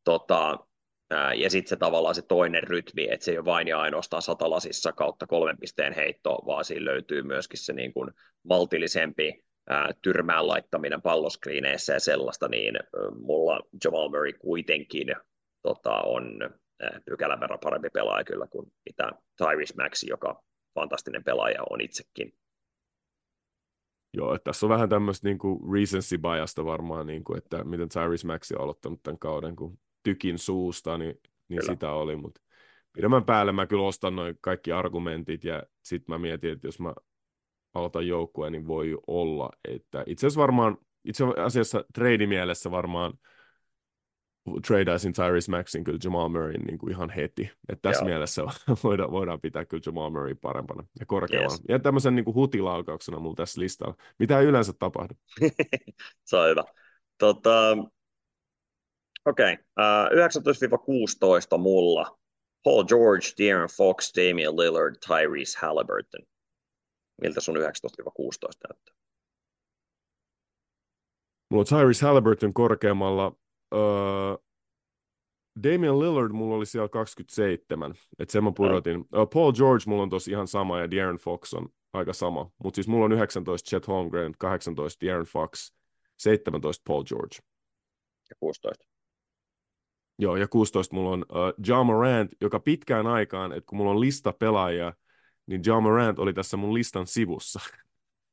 [0.04, 0.58] Tota,
[1.36, 4.92] ja sitten se tavallaan se toinen rytmi, että se ei ole vain ja ainoastaan satalasissa
[4.92, 8.10] kautta kolmen pisteen heitto, vaan siinä löytyy myöskin se niin kuin
[8.42, 9.44] maltillisempi
[10.02, 12.74] tyrmään laittaminen palloskriineissä ja sellaista, niin
[13.20, 15.14] mulla Jamal Murray kuitenkin
[15.62, 16.50] tota, on
[17.04, 20.42] pykälän verran parempi pelaaja kyllä kuin mitä Tyrese Maxi, joka
[20.74, 22.34] fantastinen pelaaja on itsekin.
[24.14, 27.88] Joo, että tässä on vähän tämmöistä niin kuin recency biasta varmaan, niin kuin, että miten
[27.88, 31.14] Tyrese Maxi on aloittanut tämän kauden, kun tykin suusta, niin,
[31.48, 32.40] niin sitä oli, mutta
[32.92, 36.94] pidemmän päälle mä kyllä ostan noin kaikki argumentit, ja sitten mä mietin, että jos mä
[37.74, 43.12] aloitan joukkueen, niin voi olla, että itse asiassa varmaan, itse asiassa trade mielessä varmaan
[44.66, 47.50] tradaisin Tyrese Maxin kyllä Jamal Murrayn niin kuin ihan heti.
[47.68, 48.08] Et tässä Joo.
[48.08, 48.42] mielessä
[48.84, 51.54] voidaan, voidaan pitää kyllä Jamal Murray parempana ja korkeammalla.
[51.54, 51.64] Yes.
[51.68, 53.94] Ja tämmöisen niin kuin hutilaukauksena mulla tässä listalla.
[54.18, 55.14] Mitä ei yleensä tapahdu?
[56.28, 56.64] Se on hyvä.
[57.18, 57.76] Tota,
[59.26, 59.64] Okei, okay.
[60.24, 62.18] uh, 19-16 mulla.
[62.64, 66.22] Paul George, De'Aaron Fox, Damian Lillard, Tyrese Halliburton.
[67.22, 68.94] Miltä sun 19-16 näyttää?
[71.50, 73.36] Mulla on Tyrese Halliburton korkeammalla
[73.72, 74.44] uh,
[75.62, 79.00] Damian Lillard mulla oli siellä 27, että sen mä pudotin.
[79.00, 82.50] Uh, Paul George mulla on tossa ihan sama ja De'Aaron Fox on aika sama.
[82.64, 85.72] Mutta siis mulla on 19 Chet Holmgren, 18 De'Aaron Fox,
[86.18, 87.36] 17 Paul George.
[88.30, 88.84] Ja 16.
[90.18, 94.00] Joo, ja 16 mulla on uh, John Morant, joka pitkään aikaan, että kun mulla on
[94.00, 94.92] lista pelaajia,
[95.46, 97.60] niin John Morant oli tässä mun listan sivussa.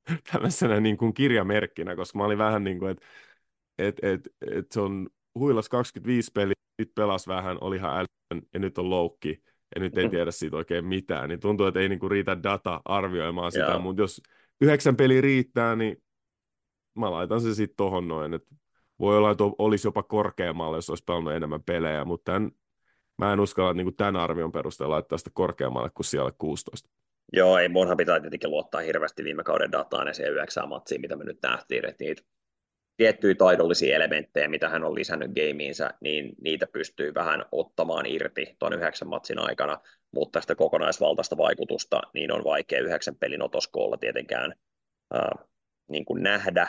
[0.32, 3.06] Tällaisena niin kuin kirjamerkkinä, koska mä olin vähän niin kuin, että
[3.78, 8.60] et, et, et se on huilas 25 peliä, nyt pelas vähän, oli ihan älytön, ja
[8.60, 9.44] nyt on loukki,
[9.76, 10.12] ja nyt ei mm.
[10.12, 13.82] tiedä siitä oikein mitään, niin tuntuu, että ei niinku riitä data arvioimaan sitä, yeah.
[13.82, 14.22] mutta jos
[14.62, 16.04] yhdeksän peli riittää, niin
[16.96, 18.56] mä laitan se sitten tohon noin, että
[19.00, 22.52] voi olla, että olisi jopa korkeammalle, jos olisi pelannut enemmän pelejä, mutta tämän
[23.18, 26.90] mä en uskalla niin kuin tämän arvion perusteella laittaa sitä korkeammalle kuin siellä 16.
[27.34, 31.16] Joo, ei munhan pitää tietenkin luottaa hirveästi viime kauden dataan ja siihen yhdeksään matsiin, mitä
[31.16, 32.22] me nyt nähtiin, että niitä
[33.00, 38.74] tiettyjä taidollisia elementtejä, mitä hän on lisännyt gameiinsa, niin niitä pystyy vähän ottamaan irti tuon
[38.74, 39.80] yhdeksän matsin aikana,
[40.12, 44.54] mutta sitä kokonaisvaltaista vaikutusta niin on vaikea yhdeksän pelin otoskoolla tietenkään
[45.16, 45.46] äh,
[45.88, 46.68] niin kuin nähdä,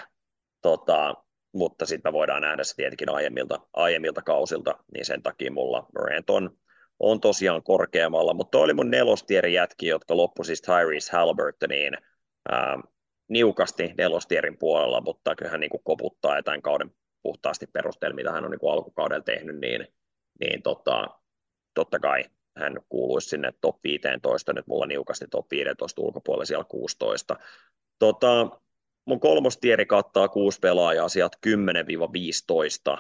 [0.62, 1.14] tota,
[1.52, 6.58] mutta sitten voidaan nähdä se tietenkin aiemmilta, aiemmilta kausilta, niin sen takia mulla Morant on,
[6.98, 11.96] on tosiaan korkeammalla, mutta oli mun nelostieri jätki, jotka loppu siis Tyrese Halliburtoniin,
[12.48, 12.78] ää,
[13.30, 16.90] niukasti nelostierin puolella, mutta kyllähän niin kuin koputtaa tämän kauden
[17.22, 19.86] puhtaasti perusteella, mitä hän on niin kuin alkukaudella tehnyt, niin,
[20.40, 21.08] niin tota,
[21.74, 22.24] totta kai
[22.56, 27.36] hän kuuluisi sinne top 15, nyt mulla niukasti top 15 ulkopuolella siellä 16.
[27.98, 28.60] Tota,
[29.04, 32.98] mun kolmostieri kattaa kuusi pelaajaa sieltä 10-15.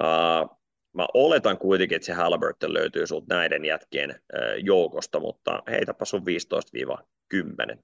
[0.00, 0.58] Uh,
[0.96, 4.20] mä oletan kuitenkin, että se Halliburton löytyy sulta näiden jätkien
[4.64, 6.22] joukosta, mutta heitäpä sun
[7.74, 7.78] 15-10.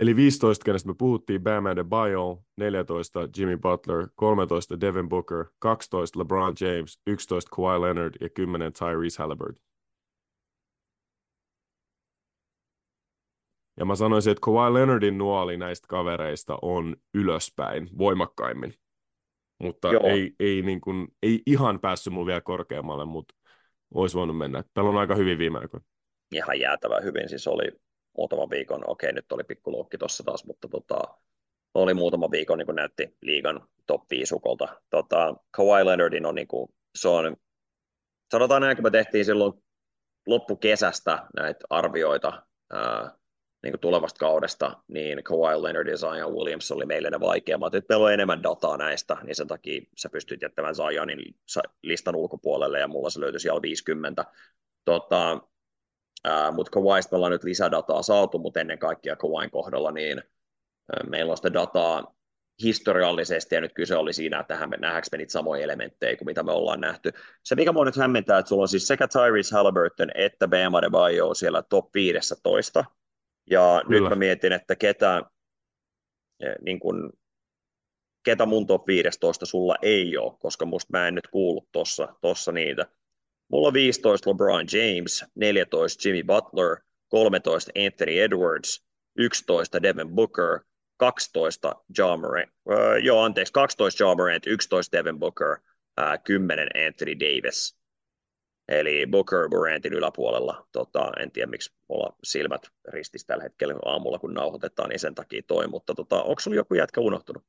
[0.00, 6.54] Eli 15, kenestä me puhuttiin, Bam Bio, 14 Jimmy Butler, 13 Devin Booker, 12 LeBron
[6.60, 9.64] James, 11 Kawhi Leonard ja 10 Tyrese Halliburton.
[13.76, 18.74] Ja mä sanoisin, että Kawhi Leonardin nuoli näistä kavereista on ylöspäin voimakkaimmin.
[19.58, 23.34] Mutta ei, ei, niin kuin, ei ihan päässyt mun vielä korkeammalle, mutta
[23.94, 24.64] olisi voinut mennä.
[24.74, 25.86] Täällä on aika hyvin viime aikoina.
[26.32, 27.28] Ihan jäätävä hyvin.
[27.28, 27.80] Siis oli
[28.16, 31.00] muutama viikon, okei nyt oli pikkuloukki tuossa taas, mutta tota,
[31.74, 34.80] oli muutama viikon niin näytti liigan top 5 ukolta.
[34.90, 37.36] Tota, Kawhi Leonardin on, niin kuin, se on,
[38.32, 39.52] sanotaan näin, kun me tehtiin silloin
[40.26, 42.42] loppukesästä näitä arvioita
[42.72, 43.14] ää,
[43.62, 47.72] niin kuin tulevasta kaudesta, niin Kawhi Leonard ja Zion Williams oli meille ne vaikeammat.
[47.72, 51.34] Nyt meillä on enemmän dataa näistä, niin sen takia sä pystyt jättämään Zionin
[51.82, 54.24] listan ulkopuolelle, ja mulla se löytyisi siellä 50.
[54.84, 55.40] Tota,
[56.52, 60.22] mutta Kawhiista me ollaan nyt lisädataa saatu, mutta ennen kaikkea Kawhin kohdalla, niin
[61.06, 62.14] meillä on sitä dataa
[62.62, 66.52] historiallisesti, ja nyt kyse oli siinä, että nähdäänkö me niitä samoja elementtejä kuin mitä me
[66.52, 67.12] ollaan nähty.
[67.44, 71.34] Se, mikä mua nyt hämmentää, että sulla on siis sekä Tyrese Halliburton että Bam Adebayo
[71.34, 72.84] siellä top 15,
[73.50, 74.00] ja Kyllä.
[74.00, 75.22] nyt mä mietin, että ketä,
[76.40, 77.12] eh, niin kun,
[78.24, 82.52] ketä mun top 15 sulla ei ole, koska musta mä en nyt kuullut tossa, tossa
[82.52, 82.86] niitä.
[83.50, 86.76] Mulla on 15 LeBron James, 14 Jimmy Butler,
[87.08, 88.84] 13 Anthony Edwards,
[89.16, 90.60] 11 Devin Booker,
[90.96, 95.56] 12 John Morant, uh, joo anteeksi, 12 John Morant, 11 Devin Booker,
[96.00, 97.76] uh, 10 Anthony Davis.
[98.68, 100.66] Eli Booker Morantin yläpuolella.
[100.72, 105.42] Tota, en tiedä, miksi olla silmät ristissä tällä hetkellä aamulla, kun nauhoitetaan, niin sen takia
[105.46, 105.66] toi.
[105.66, 107.44] Mutta tota, onko sulla joku jätkä unohtunut?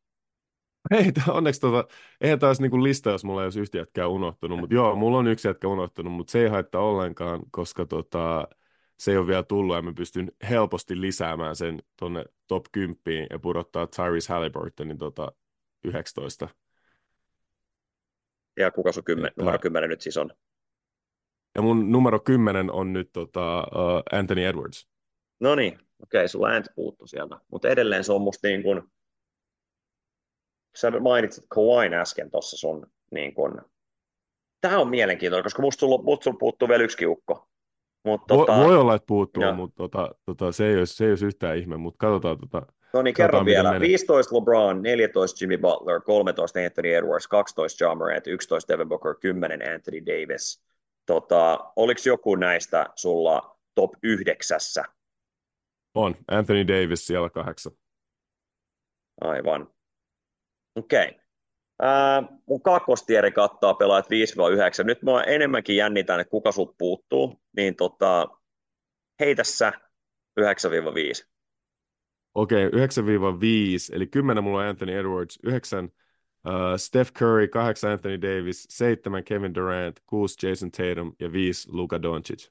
[0.91, 1.88] Ei, onneksi tota,
[2.22, 5.28] eihän taas niinku lista, jos mulla ei olisi yhtä jätkää unohtunut, mutta joo, mulla on
[5.28, 8.48] yksi jätkä unohtunut, mutta se ei haittaa ollenkaan, koska tota,
[8.98, 13.39] se ei ole vielä tullut ja mä pystyn helposti lisäämään sen tuonne top 10 ja
[13.39, 15.32] pudottaa Tyrese Halliburtonin tota
[15.84, 16.48] 19.
[18.58, 20.32] Ja kuka sun kymmen, numero 10 nyt siis on?
[21.56, 24.88] Ja mun numero 10 on nyt tota, uh, Anthony Edwards.
[25.39, 27.39] No niin, okei, sulla ääntä puuttu sieltä.
[27.52, 28.82] Mutta edelleen se on musta niin kuin,
[30.76, 33.54] sä mainitsit Kawhin äsken tuossa sun niin kuin,
[34.62, 37.48] tämä on mielenkiintoinen, koska musta sulla, musta sulla puuttuu vielä yksi kiukko.
[38.06, 39.54] Mut, tota, voi, voi, olla, että puuttuu, ja.
[39.54, 42.38] mutta tota, tota, se, ei olisi, se ei olisi yhtään ihme, mutta katsotaan.
[42.38, 43.80] Tota, no niin, kerro vielä.
[43.80, 49.74] 15 LeBron, 14 Jimmy Butler, 13 Anthony Edwards, 12 John Morant, 11 Devin Booker, 10
[49.74, 50.64] Anthony Davis.
[51.06, 54.84] Tota, oliko joku näistä sulla top yhdeksässä?
[55.96, 56.16] On.
[56.28, 57.74] Anthony Davis siellä kahdeksan.
[59.22, 59.68] Aivan.
[60.76, 61.08] Okei.
[61.08, 61.22] Okay.
[61.84, 64.84] Uh, mun kakkostieri kattaa pelaajat 5-9.
[64.84, 68.28] Nyt mä enemmänkin jännitän, että kuka sut puuttuu, niin tota,
[69.20, 69.72] heitä sä
[70.40, 70.44] 9-5.
[72.36, 75.90] Okei, okay, 9-5, eli 10 mulla on Anthony Edwards, 9
[76.44, 82.02] Uh, Steph Curry, 8 Anthony Davis, 7 Kevin Durant, 6 Jason Tatum ja 5 Luka
[82.02, 82.50] Doncic.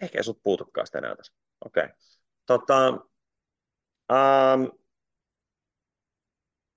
[0.00, 1.32] Ehkä ei sut puutukaan sitä enää tässä.
[1.64, 1.84] Okei.
[1.84, 1.96] Okay.
[2.46, 3.06] Tota,
[4.12, 4.70] um,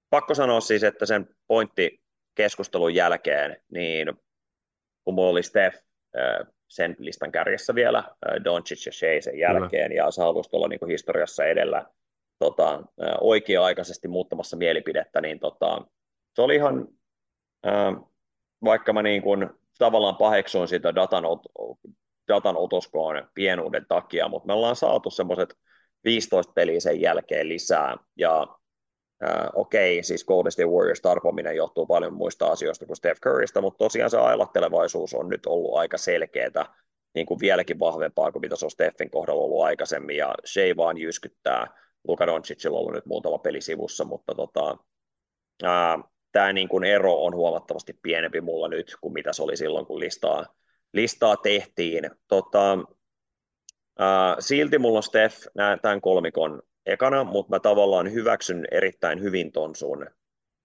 [0.10, 2.02] pakko sanoa siis, että sen pointti
[2.36, 4.14] keskustelun jälkeen, niin
[5.04, 5.78] kun mulla oli Steph
[6.68, 8.04] sen listan kärjessä vielä,
[8.44, 10.04] Doncic ja Shea sen jälkeen, Kyllä.
[10.04, 11.86] ja sä haluaisit olla niin kuin historiassa edellä,
[12.40, 12.84] tota,
[13.22, 15.82] oikea-aikaisesti muuttamassa mielipidettä, niin tota,
[16.36, 16.88] se oli ihan,
[17.64, 17.94] ää,
[18.64, 21.24] vaikka mä niin kuin, tavallaan paheksuin sitä datan,
[22.28, 25.58] datan otoskoon pienuuden takia, mutta me ollaan saatu semmoiset
[26.04, 28.60] 15 peliä sen jälkeen lisää, ja
[29.24, 33.78] Äh, okei, siis Golden State Warriors tarpominen johtuu paljon muista asioista kuin Steph Currystä, mutta
[33.78, 36.66] tosiaan se ailattelevaisuus on nyt ollut aika selkeätä,
[37.16, 40.98] niin kuin vieläkin vahvempaa kuin mitä se on Stephin kohdalla ollut aikaisemmin, ja Shea vaan
[40.98, 41.68] jyskyttää.
[42.08, 44.78] Luka Doncicilla on ollut nyt muutama peli sivussa, mutta tota,
[46.32, 50.00] tämä niin kuin ero on huomattavasti pienempi mulla nyt kuin mitä se oli silloin, kun
[50.00, 50.46] listaa,
[50.94, 52.10] listaa tehtiin.
[52.28, 52.78] Tota,
[54.40, 55.38] silti mulla on Steph
[55.82, 60.08] tämän kolmikon ekana, mutta mä tavallaan hyväksyn erittäin hyvin ton sun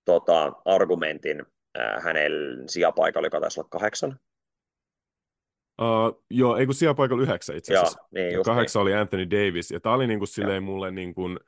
[0.05, 1.43] tota, argumentin
[1.75, 2.33] ää, hänen
[2.67, 4.21] sijapaikalla, joka taisi olla kahdeksan.
[5.83, 7.99] Uh, joo, ei kun sijapaikalla yhdeksän itse asiassa.
[8.01, 8.95] Joo, niin, ja kahdeksan niin.
[8.95, 11.39] oli Anthony Davis, ja tämä oli niin kuin silleen mulle niin kuin,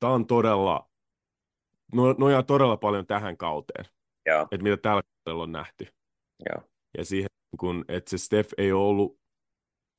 [0.00, 0.90] tämä on todella,
[1.94, 3.84] no, nojaa todella paljon tähän kauteen,
[4.26, 5.86] että mitä tällä kaudella on nähty.
[6.50, 6.68] Joo.
[6.98, 7.28] Ja siihen,
[7.60, 9.19] kun, että se Steph ei ollut,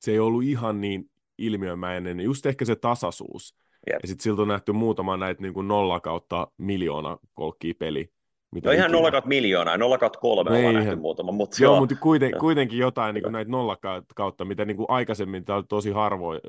[0.02, 1.04] se ei ollut ihan niin
[1.38, 3.54] ilmiömäinen, niin just ehkä se tasaisuus.
[3.90, 3.98] Yep.
[4.02, 8.08] Ja sitten siltä on nähty muutama näitä niin kuin nolla kautta miljoona kolkkia peli.
[8.50, 11.32] Mitä no ihan nolla kautta miljoonaa, nolla kautta kolme no ollaan nähty muutama.
[11.32, 13.76] Mutta joo, joo, mutta kuiten, kuitenkin jotain niin kuin näitä nolla
[14.14, 16.40] kautta, mitä niin kuin aikaisemmin tämä oli tosi harvoin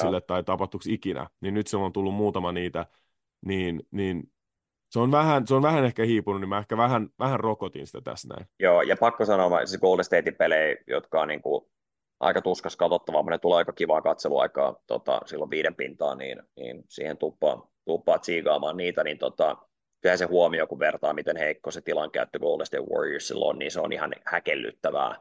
[0.00, 2.86] sille tai tapahtuuko ikinä, niin nyt se on tullut muutama niitä,
[3.46, 4.22] niin, niin
[4.90, 8.00] se on, vähän, se on vähän ehkä hiipunut, niin mä ehkä vähän, vähän rokotin sitä
[8.00, 8.46] tässä näin.
[8.60, 11.64] Joo, ja pakko sanoa, siis Golden Statein pelejä, jotka on niin kuin
[12.20, 16.84] aika tuskas katsottavaa, mutta ne tulee aika kivaa katseluaikaa tota, silloin viiden pintaa, niin, niin
[16.88, 19.56] siihen tuppaa, tuppaa tsiigaamaan niitä, niin tota,
[20.00, 23.80] kyllä se huomio, kun vertaa, miten heikko se tilankäyttö Golden State Warriorsilla on, niin se
[23.80, 25.16] on ihan häkellyttävää,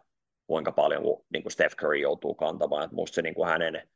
[0.47, 1.03] kuinka paljon
[1.33, 2.83] niin kuin Steph Curry joutuu kantamaan.
[2.83, 3.87] Että musta se niin kuin hänen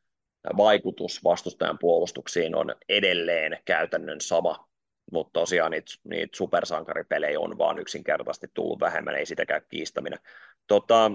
[0.57, 4.69] vaikutus vastustajan puolustuksiin on edelleen käytännön sama,
[5.12, 10.19] mutta tosiaan niitä, niitä supersankaripelejä on vaan yksinkertaisesti tullut vähemmän, ei sitäkään kiistäminen.
[10.67, 11.12] Tota,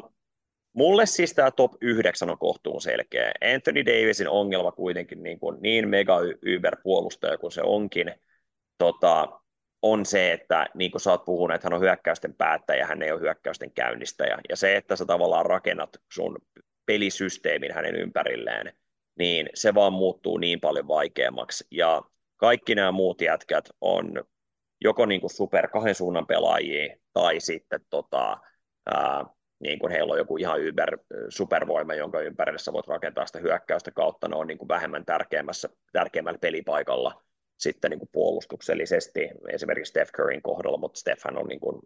[0.75, 3.33] Mulle siis tämä top 9 on kohtuun selkeä.
[3.55, 8.15] Anthony Davisin ongelma kuitenkin niin, kuin niin mega yber puolustaja kuin se onkin,
[8.79, 9.41] tota,
[9.83, 13.13] on se, että niin kuin sä oot puhunut, että hän on hyökkäysten päättäjä, hän ei
[13.13, 14.39] ole hyökkäysten käynnistäjä.
[14.49, 16.39] Ja se, että sä tavallaan rakennat sun
[16.87, 18.73] pelisysteemin hänen ympärilleen,
[19.19, 21.67] niin se vaan muuttuu niin paljon vaikeammaksi.
[21.71, 22.03] Ja
[22.37, 24.25] kaikki nämä muut jätkät on
[24.81, 28.39] joko niin kuin super kahden suunnan pelaajia tai sitten tota,
[28.87, 29.25] ää,
[29.61, 33.91] niin kuin heillä on joku ihan yber, supervoima, jonka ympärille sä voit rakentaa sitä hyökkäystä
[33.91, 37.25] kautta, ne on niin kuin vähemmän tärkeämmässä, tärkeämmällä pelipaikalla
[37.59, 41.83] sitten niin kuin puolustuksellisesti, esimerkiksi Steph Curryn kohdalla, mutta Steph on niin kuin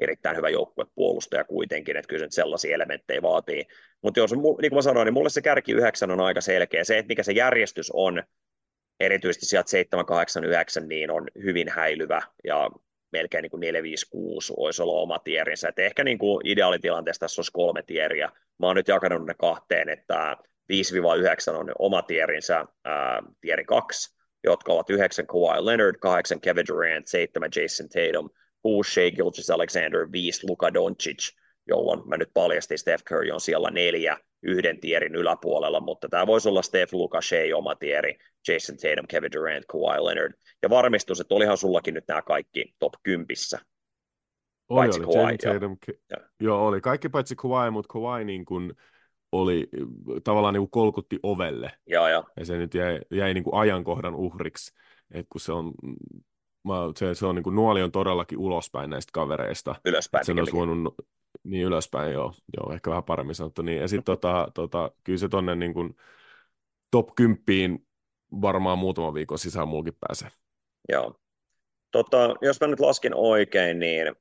[0.00, 3.66] erittäin hyvä joukkuepuolustaja kuitenkin, että kyllä se sellaisia elementtejä vaatii.
[4.02, 6.84] Mutta jos, niin kuin mä sanoin, niin mulle se kärki yhdeksän on aika selkeä.
[6.84, 8.22] Se, että mikä se järjestys on,
[9.00, 12.70] erityisesti sieltä 7, 8, 9, niin on hyvin häilyvä ja
[13.12, 15.68] melkein niin kuin 4-5-6 olisi olla oma tierinsä.
[15.68, 18.30] Et ehkä niin kuin ideaalitilanteessa tässä olisi kolme tieriä.
[18.58, 20.36] Mä oon nyt jakanut ne kahteen, että
[21.52, 27.06] 5-9 on oma tierinsä, ää, tieri 2, jotka ovat 9 Kawhi Leonard, 8 Kevin Durant,
[27.06, 28.30] 7 Jason Tatum,
[28.62, 31.30] 6 Shea Gilgis Alexander, 5 Luka Doncic,
[31.66, 36.48] jolloin mä nyt paljastin Steph Curry on siellä neljä yhden tierin yläpuolella, mutta tämä voisi
[36.48, 40.32] olla Steph, Luka, Shea, oma tieri, Jason Tatum, Kevin Durant, Kawhi Leonard.
[40.62, 43.26] Ja varmistus, että olihan sullakin nyt nämä kaikki top 10.
[44.68, 45.14] Oli, paitsi oli.
[45.14, 45.38] Kawhi.
[45.38, 45.76] Tatum,
[46.10, 46.26] joo.
[46.40, 46.80] joo, oli.
[46.80, 48.72] Kaikki paitsi Kawhi, mutta Kawhi niin kuin
[49.32, 49.68] oli
[50.24, 51.72] tavallaan niin kuin kolkutti ovelle.
[51.86, 52.24] Joo, joo.
[52.36, 54.72] Ja se nyt jäi, jäi niin kuin ajankohdan uhriksi,
[55.10, 55.72] että kun se on
[56.64, 59.74] mä, se, se on niin kuin, nuoli on todellakin ulospäin näistä kavereista.
[59.84, 60.24] Ylöspäin.
[60.24, 60.94] Sen olisi voinut,
[61.44, 63.62] niin ylöspäin, joo, joo, ehkä vähän paremmin sanottu.
[63.62, 63.80] Niin.
[63.80, 65.96] Ja sitten tota, tota, kyllä se tonne niin kuin,
[66.90, 67.78] top 10
[68.40, 70.28] varmaan muutaman viikon sisään muukin pääsee.
[70.88, 71.20] Joo.
[71.90, 74.14] Tota, jos mä nyt laskin oikein, niin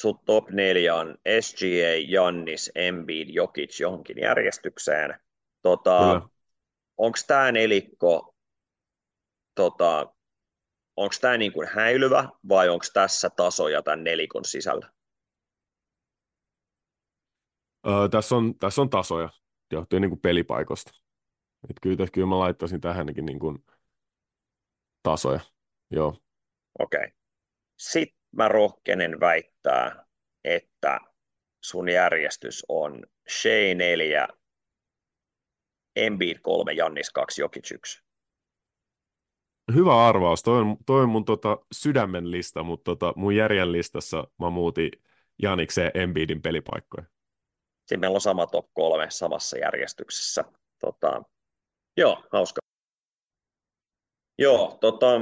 [0.00, 5.20] sut top 4 on SGA, Jannis, Embiid, Jokic johonkin järjestykseen.
[5.62, 6.28] Tota,
[6.96, 8.34] onko tämä nelikko
[9.54, 10.14] tota,
[10.96, 14.90] onko tämä niin kuin häilyvä vai onko tässä tasoja tämän nelikon sisällä?
[17.86, 19.28] Öö, tässä, on, tässä on tasoja
[19.72, 20.90] johtuen niin kuin pelipaikosta.
[21.70, 23.64] Et kyllä, kyllä mä laittaisin tähänkin niin kuin
[25.02, 25.40] tasoja.
[25.90, 26.16] Joo.
[26.78, 26.98] Okei.
[26.98, 27.10] Okay.
[27.76, 30.06] Sitten mä rohkenen väittää,
[30.44, 31.00] että
[31.60, 34.28] sun järjestys on Shea 4,
[35.96, 38.02] Embiid 3, Jannis 2, Jokic 1.
[39.74, 40.42] Hyvä arvaus.
[40.42, 44.90] Toi on, toi on mun tota, sydämen lista, mutta tota, mun järjen listassa mä muutin
[45.42, 47.06] Janikseen Embiidin pelipaikkoja.
[47.88, 50.44] Siinä meillä on sama top kolme samassa järjestyksessä.
[50.78, 51.22] Tota,
[51.96, 52.60] joo, hauska.
[54.38, 55.18] Joo, tota,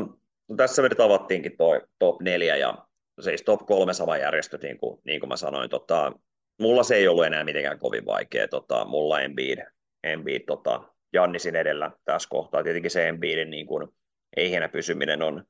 [0.49, 2.87] no tässä me tavattiinkin toi top neljä ja
[3.21, 5.71] siis top kolme sama järjestö, niin kuin, niin kuin mä sanoin.
[5.71, 6.12] Tota,
[6.61, 8.49] mulla se ei ollut enää mitenkään kovin vaikea.
[8.49, 9.59] Tota, mulla Embiid,
[10.05, 12.62] Embiid tota, Jannisin edellä tässä kohtaa.
[12.62, 13.89] Tietenkin se Embiidin niin kuin,
[14.37, 15.45] ei pysyminen on,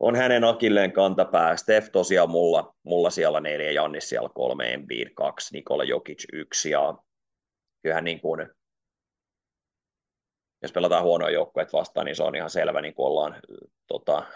[0.00, 1.56] on hänen akilleen kantapää.
[1.56, 6.94] Steph tosiaan mulla, mulla siellä neljä, Jannis siellä kolme, Embiid kaksi, Nikola Jokic yksi ja
[7.82, 8.48] kyllähän niin kuin,
[10.62, 13.36] jos pelataan huonoja joukkueet vastaan, niin se on ihan selvä, niin kuin ollaan
[13.86, 14.26] tota,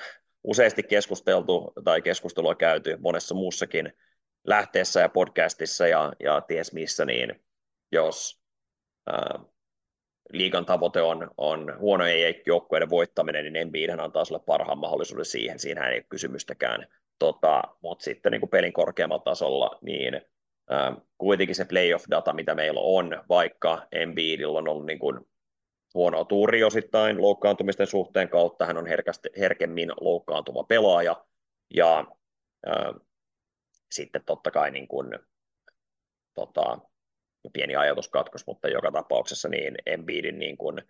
[0.44, 3.92] useasti keskusteltu tai keskustelua käyty monessa muussakin
[4.44, 7.44] lähteessä ja podcastissa ja, ja ties missä, niin
[7.92, 8.42] jos
[9.06, 9.40] ää,
[10.32, 15.88] liigan tavoite on, on huonojen joukkueiden voittaminen, niin Embiidhän antaa sulle parhaan mahdollisuuden siihen, siinä
[15.88, 16.86] ei ole kysymystäkään.
[17.18, 20.20] Tota, mutta sitten niin kuin pelin korkeammalla tasolla, niin
[20.70, 25.20] ää, kuitenkin se playoff-data, mitä meillä on, vaikka Embiidillä on ollut niin kuin
[25.94, 31.24] huonoa tuuri osittain loukkaantumisten suhteen kautta, hän on herkästi, herkemmin loukkaantuva pelaaja,
[31.74, 32.06] ja
[32.66, 32.94] ää,
[33.90, 35.18] sitten totta kai niin kuin,
[36.34, 36.78] tota,
[37.52, 40.82] pieni ajatuskatkos, mutta joka tapauksessa niin Embiidin niin kuin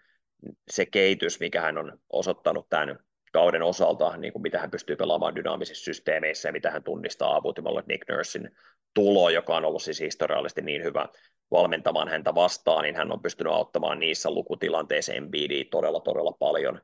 [0.70, 2.98] se kehitys, mikä hän on osoittanut tämän
[3.32, 7.82] kauden osalta, niin kuin mitä hän pystyy pelaamaan dynaamisissa systeemeissä ja mitä hän tunnistaa avutimalla
[7.86, 8.50] Nick Nursin
[8.94, 11.09] tulo, joka on ollut siis historiallisesti niin hyvä
[11.50, 16.80] valmentamaan häntä vastaan, niin hän on pystynyt auttamaan niissä lukutilanteissa Embiidia todella, todella paljon.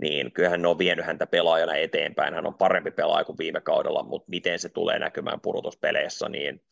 [0.00, 2.34] Niin kyllähän ne on vienyt häntä pelaajana eteenpäin.
[2.34, 6.62] Hän on parempi pelaaja kuin viime kaudella, mutta miten se tulee näkymään pudotuspeleissä, niin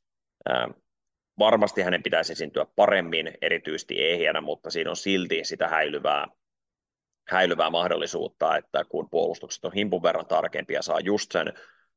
[1.39, 6.27] varmasti hänen pitäisi esiintyä paremmin, erityisesti ehjänä, mutta siinä on silti sitä häilyvää,
[7.29, 11.53] häilyvää mahdollisuutta, että kun puolustukset on himpun verran tarkempia, saa just sen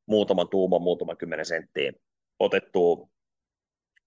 [0.06, 1.92] muutaman tuuman, muutaman kymmenen senttiä
[2.38, 3.08] otettua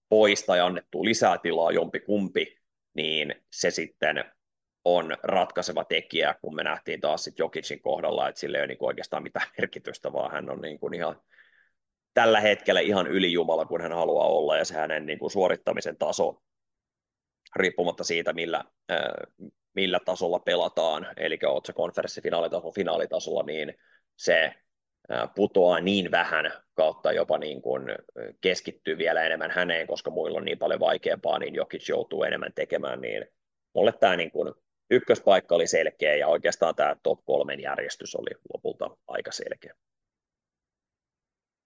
[0.08, 2.58] pois tai annettua lisää tilaa jompi kumpi,
[2.94, 4.24] niin se sitten
[4.84, 8.78] on ratkaiseva tekijä, kun me nähtiin taas sitten Jokicin kohdalla, että sillä ei ole niin
[8.80, 11.20] oikeastaan mitään merkitystä, vaan hän on niin kuin ihan
[12.14, 16.42] tällä hetkellä ihan ylijumala, kun hän haluaa olla, ja se hänen niin kuin suorittamisen taso,
[17.56, 18.64] riippumatta siitä, millä,
[19.74, 23.74] millä tasolla pelataan, eli olet se konferenssifinaalitaso finaalitasolla, niin
[24.16, 24.54] se
[25.34, 27.82] putoaa niin vähän kautta jopa niin kuin
[28.40, 33.00] keskittyy vielä enemmän häneen, koska muilla on niin paljon vaikeampaa, niin Jokic joutuu enemmän tekemään,
[33.00, 33.26] niin
[33.74, 34.54] mulle tämä niin kuin
[34.90, 39.74] ykköspaikka oli selkeä ja oikeastaan tämä top kolmen järjestys oli lopulta aika selkeä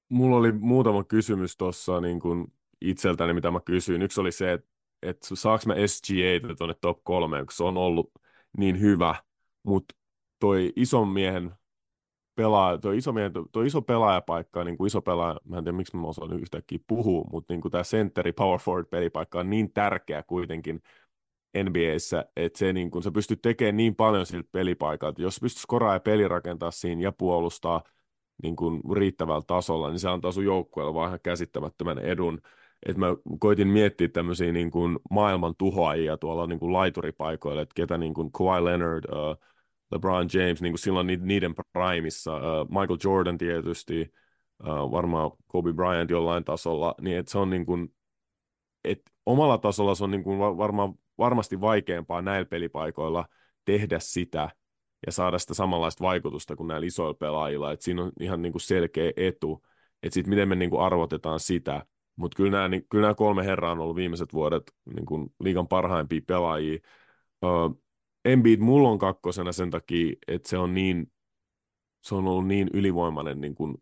[0.08, 2.20] mulla oli muutama kysymys tuossa niin
[2.80, 4.02] itseltäni, mitä mä kysyin.
[4.02, 4.68] Yksi oli se, että,
[5.02, 8.10] että saaks mä SGA tuonne top kolmeen, kun se on ollut
[8.58, 9.14] niin hyvä,
[9.62, 9.94] mutta
[10.38, 11.52] toi ison miehen
[12.34, 15.96] pelaaja, toi iso, miehen, toi iso pelaajapaikka, niin kuin iso pelaaja, mä en tiedä miksi
[15.96, 20.22] mä osaan yhtäkkiä puhua, mutta niin kuin tämä centeri power forward pelipaikka on niin tärkeä
[20.22, 20.82] kuitenkin
[21.64, 25.22] NBAssä, että se, niin kuin, se pystyy tekemään niin paljon siltä pelipaikalta.
[25.22, 27.82] Jos pystyt skoraa ja peli rakentaa siinä ja puolustaa–
[28.42, 32.40] niin kuin riittävällä tasolla, niin se antaa sun joukkueelle vaan ihan käsittämättömän edun.
[32.86, 33.06] Et mä
[33.38, 38.32] koitin miettiä tämmöisiä niin kuin maailman tuhoajia tuolla niin kuin laituripaikoilla, että ketä niin kuin
[38.32, 39.36] Kawhi Leonard, uh,
[39.92, 44.12] LeBron James, niin kuin silloin niiden primissa, uh, Michael Jordan tietysti,
[44.62, 47.94] uh, varmaan Kobe Bryant jollain tasolla, niin että se on niin kuin,
[48.84, 53.24] et omalla tasolla se on niin kuin varmaan, varmasti vaikeampaa näillä pelipaikoilla
[53.64, 54.50] tehdä sitä,
[55.06, 57.72] ja saada sitä samanlaista vaikutusta kuin näillä isoilla pelaajilla.
[57.72, 59.62] Et siinä on ihan niin kuin selkeä etu,
[60.02, 61.86] että sitten miten me niin kuin arvotetaan sitä.
[62.16, 64.62] Mutta kyllä nämä, niin, kyllä nämä kolme herraa on ollut viimeiset vuodet
[64.94, 66.78] niin kuin liigan parhaimpia pelaajia.
[67.44, 67.82] Uh,
[68.24, 71.12] Embiid mulla on kakkosena sen takia, että se on niin
[72.00, 73.74] se on ollut niin ylivoimainen niin kuin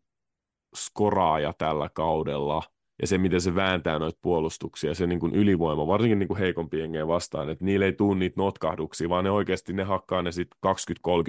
[0.76, 2.62] skoraaja tällä kaudella–
[3.02, 6.78] ja se, miten se vääntää noita puolustuksia, se niin kuin ylivoima, varsinkin niin kuin heikompi
[6.78, 10.58] jengejä vastaan, että niillä ei tule niitä notkahduksia, vaan ne oikeasti ne hakkaa ne sitten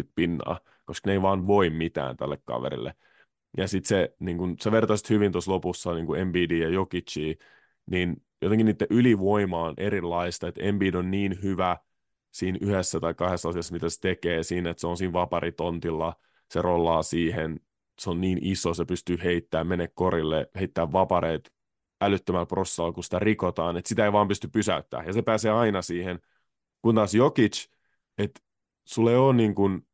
[0.04, 2.94] 20-30 pinnaa, koska ne ei vaan voi mitään tälle kaverille.
[3.58, 7.38] Ja sitten se, niin kuin, sä vertaisit hyvin tuossa lopussa niin kuin Embiid ja Jokicii,
[7.92, 11.78] niin jotenkin niiden ylivoima on erilaista, että Embiid on niin hyvä
[12.32, 16.14] siinä yhdessä tai kahdessa asiassa, mitä se tekee siinä, että se on siinä vaparitontilla,
[16.52, 17.60] se rollaa siihen,
[18.00, 21.55] se on niin iso, se pystyy heittämään, mene korille, heittää vapareet
[22.02, 25.08] älyttömällä prossalla, kun sitä rikotaan, että sitä ei vaan pysty pysäyttämään.
[25.08, 26.20] Ja se pääsee aina siihen,
[26.82, 27.68] kun taas Jokic,
[28.18, 28.42] että
[28.86, 29.88] sulle ole niin kuin,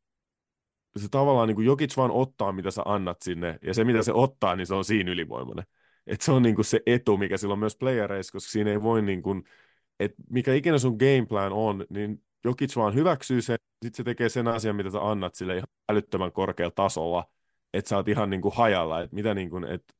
[0.96, 4.12] se tavallaan niin kuin Jokic vaan ottaa, mitä sä annat sinne, ja se, mitä se
[4.12, 5.64] ottaa, niin se on siinä ylivoimainen.
[6.06, 8.82] Että se on niin kuin se etu, mikä sillä on myös playereissa, koska siinä ei
[8.82, 9.44] voi niin kuin,
[10.00, 14.48] että mikä ikinä sun gameplan on, niin Jokic vaan hyväksyy sen, sitten se tekee sen
[14.48, 17.30] asian, mitä sä annat sille ihan älyttömän korkealla tasolla,
[17.72, 19.94] että sä oot ihan niin kuin hajalla, että mitä niin kuin, että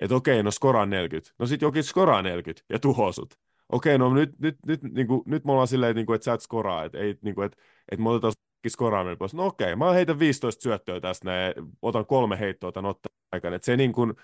[0.00, 1.34] että okei, no skoraa 40.
[1.38, 3.34] No sit jokin skoraa 40 ja tuhosut.
[3.68, 6.32] Okei, no nyt, nyt, nyt, niin kuin, nyt me ollaan silleen, niin kuin, että sä
[6.32, 8.32] et skoraa, että, ei, niin kuin, että, että me otetaan
[8.68, 9.34] skoraaminen pois.
[9.34, 13.56] No okei, mä heitän 15 syöttöä tästä näin, otan kolme heittoa tämän ottaa aikana.
[13.56, 14.14] Että se niin kuin,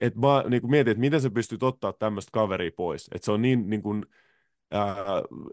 [0.00, 3.08] että mä niin kuin mietin, että miten sä pystyt ottaa tämmöistä kaveria pois.
[3.14, 4.06] Että se on niin, niin kuin,
[4.70, 4.96] ää,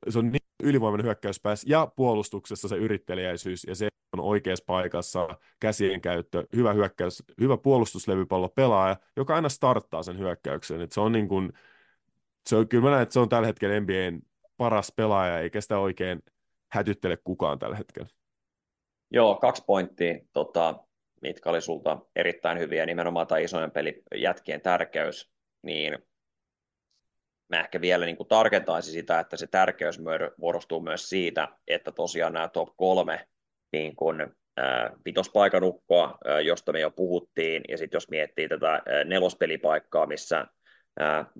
[0.09, 5.27] se on niin ylivoimainen hyökkäyspääs ja puolustuksessa se yrittelijäisyys ja se on oikeassa paikassa,
[5.59, 10.81] käsien käyttö, hyvä hyökkäys, hyvä puolustuslevypallo pelaaja, joka aina starttaa sen hyökkäyksen.
[10.81, 11.53] Et se on niin kuin,
[12.49, 14.21] se on, kyllä mä näen, että se on tällä hetkellä NBAn
[14.57, 16.23] paras pelaaja, eikä sitä oikein
[16.71, 18.09] hätyttele kukaan tällä hetkellä.
[19.11, 20.75] Joo, kaksi pointtia, tota,
[21.21, 25.31] mitkä oli sulta erittäin hyviä, nimenomaan tämä isojen peli jätkien tärkeys,
[25.61, 25.97] niin
[27.53, 29.99] mä ehkä vielä niin kuin tarkentaisin sitä, että se tärkeys
[30.37, 33.27] muodostuu myös siitä, että tosiaan nämä top kolme
[33.73, 38.73] niin kuin, äh, vitospaikan ukkoa, äh, josta me jo puhuttiin, ja sitten jos miettii tätä
[38.73, 40.47] äh, nelospelipaikkaa, missä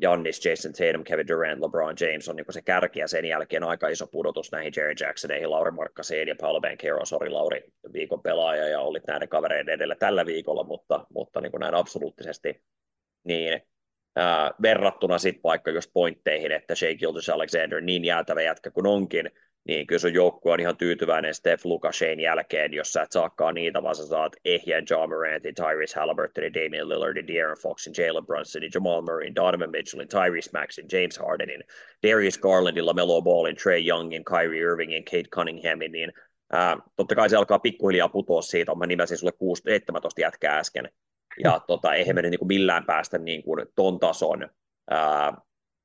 [0.02, 3.88] Jannis, Jason Tatum, Kevin Durant, LeBron James on niin se kärki ja sen jälkeen aika
[3.88, 8.80] iso pudotus näihin Jerry Jacksoneihin, Lauri Markkaseen ja Paolo Banchero, sori Lauri, viikon pelaaja ja
[8.80, 12.64] olit näiden kavereiden edellä tällä viikolla, mutta, mutta niin kuin näin absoluuttisesti
[13.24, 13.62] niin
[14.16, 19.32] ää, verrattuna sitten vaikka just pointteihin, että Shea Gildas Alexander niin jäätävä jätkä kuin onkin,
[19.68, 23.84] niin kyllä sun joukkue on ihan tyytyväinen Steph Lukashein jälkeen, jos sä et saakaan niitä,
[23.84, 29.02] vaan sä saat ehjän John Morantin, Tyrese Halliburtonin, Damian Lillardin, De'Aaron Foxin, Jalen Brunsonin, Jamal
[29.02, 31.64] Murrayin, Donovan Mitchellin, Tyrese Maxin, James Hardenin,
[32.08, 36.14] Darius Garlandin, LaMelo Ballin, Trey Youngin, Kyrie Irvingin, Kate Cunninghamin, niin
[36.52, 40.90] ää, totta kai se alkaa pikkuhiljaa putoa siitä, mä nimesin sulle 6, 17 jätkää äsken,
[41.44, 44.50] ja tota, eihän me nyt niin millään päästä niin kuin ton tason
[44.90, 45.34] ää,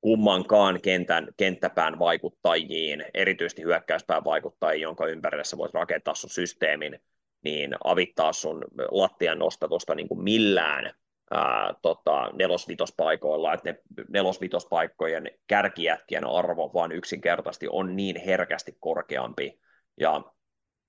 [0.01, 7.01] kummankaan kentän, kenttäpään vaikuttajiin, erityisesti hyökkäyspään vaikuttajiin, jonka ympärillä sä voit rakentaa sun systeemin,
[7.45, 10.95] niin avittaa sun lattian nostatusta niin kuin millään
[11.31, 13.79] ää, tota, nelosvitospaikoilla, että ne
[14.09, 19.61] nelosvitospaikkojen kärkijätkien arvo vaan yksinkertaisesti on niin herkästi korkeampi,
[20.01, 20.23] ja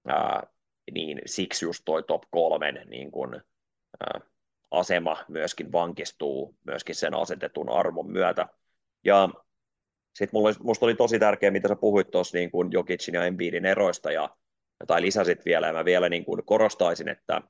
[0.07, 0.43] ää,
[0.93, 3.41] niin siksi just toi top kolmen niin kun,
[3.99, 4.21] ää,
[4.71, 8.47] asema myöskin vankistuu myöskin sen asetetun arvon myötä.
[9.05, 9.29] Ja
[10.15, 14.11] sitten minusta oli tosi tärkeää, mitä sä puhuit tuossa niin kuin Jokicin ja Embiidin eroista,
[14.11, 14.29] ja,
[14.87, 17.41] tai lisäsit vielä, ja mä vielä niin kuin korostaisin, että,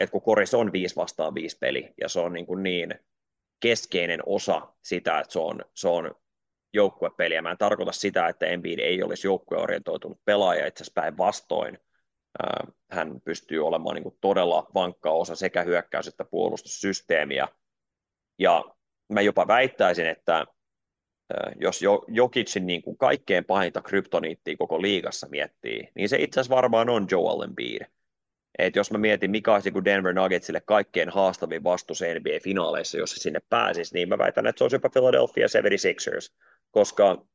[0.00, 2.94] että kun koris on 5 vastaan 5 peli, ja se on niin, kuin niin
[3.60, 6.14] keskeinen osa sitä, että se on, se on
[6.74, 7.42] joukkuepeliä.
[7.42, 11.78] Mä en tarkoita sitä, että Embiid ei olisi joukkueorientoitunut pelaaja, itse asiassa päinvastoin.
[12.90, 17.48] Hän pystyy olemaan niin kuin todella vankka osa sekä hyökkäys- että puolustussysteemiä.
[18.38, 18.64] Ja
[19.08, 20.46] mä jopa väittäisin, että
[21.60, 26.88] jos Jokicin niin kuin kaikkein pahinta kryptoniittia koko liigassa miettii, niin se itse asiassa varmaan
[26.88, 27.82] on Joel Embiid.
[28.58, 33.20] Et jos mä mietin, mikä olisi niin Denver Nuggetsille kaikkein haastavin vastus NBA-finaaleissa, jos se
[33.20, 36.34] sinne pääsisi, niin mä väitän, että se olisi jopa Philadelphia 76ers,
[36.70, 37.26] koska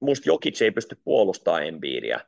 [0.00, 2.20] musta Jokic ei pysty puolustamaan Embiidia.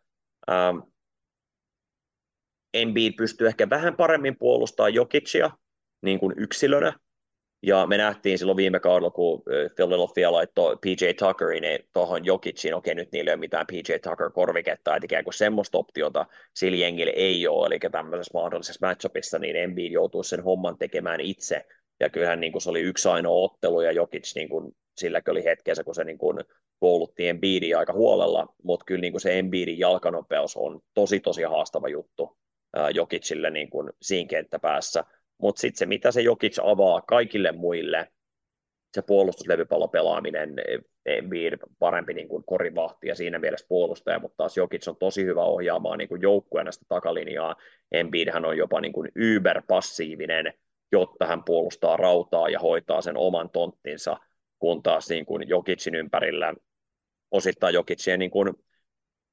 [2.83, 5.51] Embiid pystyy ehkä vähän paremmin puolustamaan Jokicia
[6.03, 6.93] niin kuin yksilönä,
[7.63, 9.43] ja me nähtiin silloin viime kaudella, kun
[9.77, 11.63] Philadelphia laittoi PJ Tuckerin
[11.93, 16.27] tuohon Jokiciin, okei nyt niillä ei ole mitään PJ Tucker-korviketta, että ikään kuin semmoista optiota
[16.55, 21.67] sillä jengillä ei ole, eli tämmöisessä mahdollisessa matchupissa niin Embiid joutuu sen homman tekemään itse,
[22.01, 25.45] ja kyllähän niin kuin se oli yksi ainoa ottelu, ja Jokic niin kuin, silläkin oli
[25.45, 26.39] hetkensä, kun se niin kuin,
[26.81, 31.89] koulutti Embiidin aika huolella, mutta kyllä niin kuin se Embiidin jalkanopeus on tosi tosi haastava
[31.89, 32.37] juttu
[32.95, 35.05] Jokicille niin kuin siinä kenttäpäässä,
[35.39, 38.13] mutta sitten se, mitä se Jokic avaa kaikille muille,
[38.95, 40.55] se puolustuslevypallo pelaaminen,
[41.07, 45.45] Embiid parempi niin kuin korivahti ja siinä mielessä puolustaja, mutta taas Jokic on tosi hyvä
[45.45, 47.57] ohjaamaan niin joukkueena sitä takalinjaa.
[48.33, 49.09] hän on jopa niin kuin
[49.69, 50.53] passiivinen,
[50.93, 54.17] jotta hän puolustaa rautaa ja hoitaa sen oman tonttinsa,
[54.59, 56.55] kun taas niin kuin Jokicin ympärillä
[57.31, 58.55] osittain Jokicien niin kuin,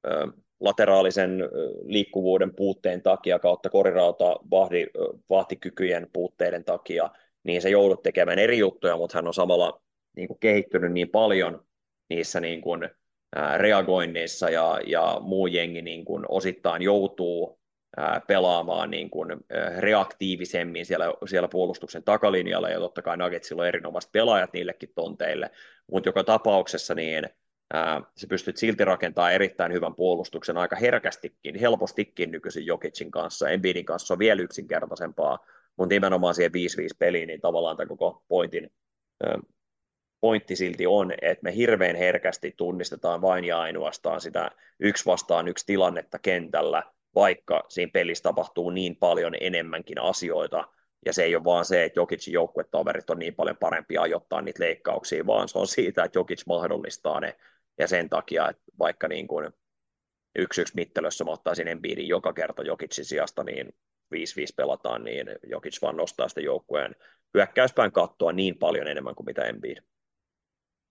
[0.06, 0.26] ö,
[0.60, 1.42] lateraalisen
[1.84, 4.86] liikkuvuuden puutteen takia kautta korirauta vahdi,
[5.30, 7.10] vahtikykyjen puutteiden takia,
[7.44, 9.82] niin se joudut tekemään eri juttuja, mutta hän on samalla
[10.16, 11.64] niin kuin kehittynyt niin paljon
[12.08, 12.90] niissä niin kuin,
[13.36, 17.60] ää, reagoinneissa ja, ja muu jengi niin kuin osittain joutuu
[17.96, 23.68] ää, pelaamaan niin kuin, ää, reaktiivisemmin siellä, siellä puolustuksen takalinjalla, ja totta kai Nuggetsilla on
[23.68, 25.50] erinomaiset pelaajat niillekin tonteille,
[25.92, 27.28] mutta joka tapauksessa niin
[28.16, 33.48] se pystyt silti rakentamaan erittäin hyvän puolustuksen aika herkästikin, helpostikin nykyisin Jokicin kanssa.
[33.48, 35.46] Embiidin kanssa on vielä yksinkertaisempaa,
[35.76, 36.54] mutta nimenomaan siihen 5-5
[36.98, 38.70] peliin, niin tavallaan tämä koko pointin,
[40.20, 44.50] pointti silti on, että me hirveän herkästi tunnistetaan vain ja ainoastaan sitä
[44.80, 46.82] yksi vastaan yksi tilannetta kentällä,
[47.14, 50.68] vaikka siinä pelissä tapahtuu niin paljon enemmänkin asioita,
[51.06, 54.64] ja se ei ole vaan se, että Jokicin joukkuetoverit on niin paljon parempia ajoittaa niitä
[54.64, 57.36] leikkauksia, vaan se on siitä, että Jokic mahdollistaa ne
[57.78, 59.50] ja sen takia, että vaikka niin kuin
[60.38, 63.74] yksi yksi mittelössä mä ottaisin Embiidin joka kerta Jokicin sijasta, niin
[64.14, 64.18] 5-5
[64.56, 66.96] pelataan, niin Jokic vaan nostaa sitä joukkueen
[67.34, 69.76] hyökkäyspään kattoa niin paljon enemmän kuin mitä Embiid.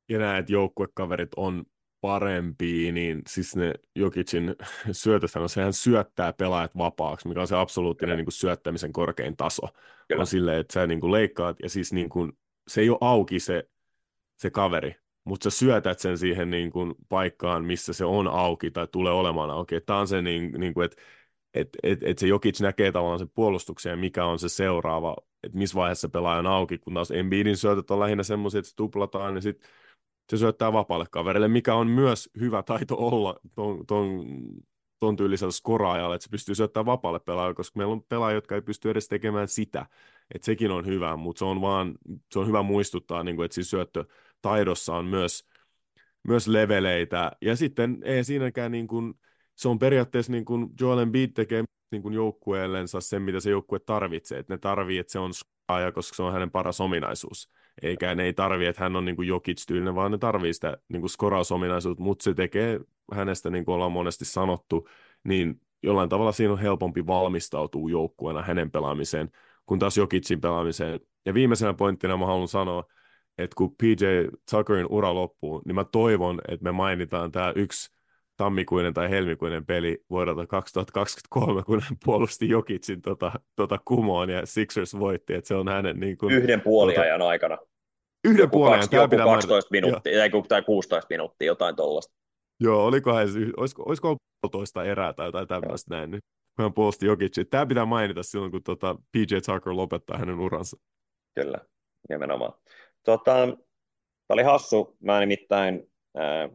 [0.09, 1.63] Ja näet, että joukkuekaverit on
[2.01, 4.55] parempia, niin siis ne Jokicin
[4.91, 9.67] syötöt, on sehän syöttää pelaajat vapaaksi, mikä on se absoluuttinen niin kuin syöttämisen korkein taso.
[10.07, 10.19] Kyllä.
[10.19, 12.31] On silleen, että sä niin kuin leikkaat ja siis niin kuin,
[12.67, 13.63] se ei ole auki se,
[14.37, 18.87] se kaveri, mutta sä syötät sen siihen niin kuin paikkaan, missä se on auki tai
[18.91, 19.81] tulee olemaan auki.
[19.81, 21.01] Tämä on se, niin, niin että
[21.53, 25.57] et, et, et se Jokic näkee tavallaan sen puolustuksen ja mikä on se seuraava, että
[25.57, 29.33] missä vaiheessa pelaaja on auki, kun taas Embiidin syötöt on lähinnä semmoisia, että se tuplataan,
[29.33, 29.69] niin sitten
[30.29, 34.25] se syöttää vapaalle kaverille, mikä on myös hyvä taito olla ton, ton,
[34.99, 38.61] ton tyylisellä skoraajalla, että se pystyy syöttämään vapaalle pelaajalle, koska meillä on pelaajia, jotka ei
[38.61, 39.85] pysty edes tekemään sitä,
[40.35, 41.95] että sekin on hyvä, mutta se on vaan,
[42.31, 43.69] se on hyvä muistuttaa, niin että siis
[44.43, 45.47] taidossa on myös,
[46.27, 49.13] myös leveleitä, ja sitten ei siinäkään niin kuin,
[49.55, 53.79] se on periaatteessa niin kuin Joel Embiid tekee niin kuin joukkueellensa sen, mitä se joukkue
[53.79, 57.49] tarvitsee, että ne tarvii, että se on skaaja, koska se on hänen paras ominaisuus.
[57.81, 61.09] Eikä ne ei tarvi, että hän on niin Jokic-tyylinen, vaan ne tarvii sitä niin kuin
[61.09, 62.79] skorausominaisuutta, mutta se tekee
[63.13, 64.87] hänestä, niin kuin ollaan monesti sanottu,
[65.23, 69.31] niin jollain tavalla siinä on helpompi valmistautua joukkueena hänen pelaamiseen,
[69.65, 70.99] kun taas Jokicin pelaamiseen.
[71.25, 72.83] Ja viimeisenä pointtina mä haluan sanoa,
[73.37, 74.05] että kun PJ
[74.51, 77.93] Tuckerin ura loppuu, niin mä toivon, että me mainitaan tämä yksi
[78.37, 84.99] tammikuinen tai helmikuinen peli vuodelta 2023, kun hän puolusti Jokicin tota, tota kumoon ja Sixers
[84.99, 87.57] voitti, että se on hänen niin kuin, Yhden puoliajan tota, aikana.
[88.23, 92.13] Yhden puoliajan, tämä pitää 12 minuuttia, tai, tai 16 minuuttia, jotain tuollaista.
[92.59, 93.27] Joo, olikohan,
[93.57, 96.23] olisiko, olisiko puolitoista erää tai jotain tämmöistä näin, nyt
[96.59, 97.47] hän puolusti Jokicin.
[97.49, 100.77] Tämä pitää mainita silloin, kun tota PJ Tucker lopettaa hänen uransa.
[101.35, 101.57] Kyllä,
[102.09, 102.53] nimenomaan.
[103.03, 103.55] Tota, tämä
[104.29, 104.97] oli hassu.
[104.99, 106.49] Mä nimittäin äh,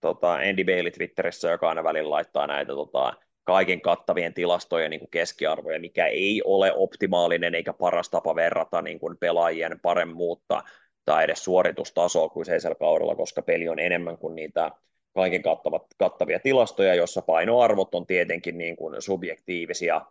[0.00, 3.12] tota, Andy Bailey Twitterissä, joka aina välillä laittaa näitä tota,
[3.44, 9.00] kaiken kattavien tilastojen niin kuin keskiarvoja, mikä ei ole optimaalinen eikä paras tapa verrata niin
[9.00, 10.62] kuin pelaajien paremmuutta
[11.04, 14.70] tai edes suoritustasoa kyseisellä kaudella, koska peli on enemmän kuin niitä
[15.14, 20.06] kaiken kattavat, kattavia tilastoja, jossa painoarvot on tietenkin niin kuin subjektiivisia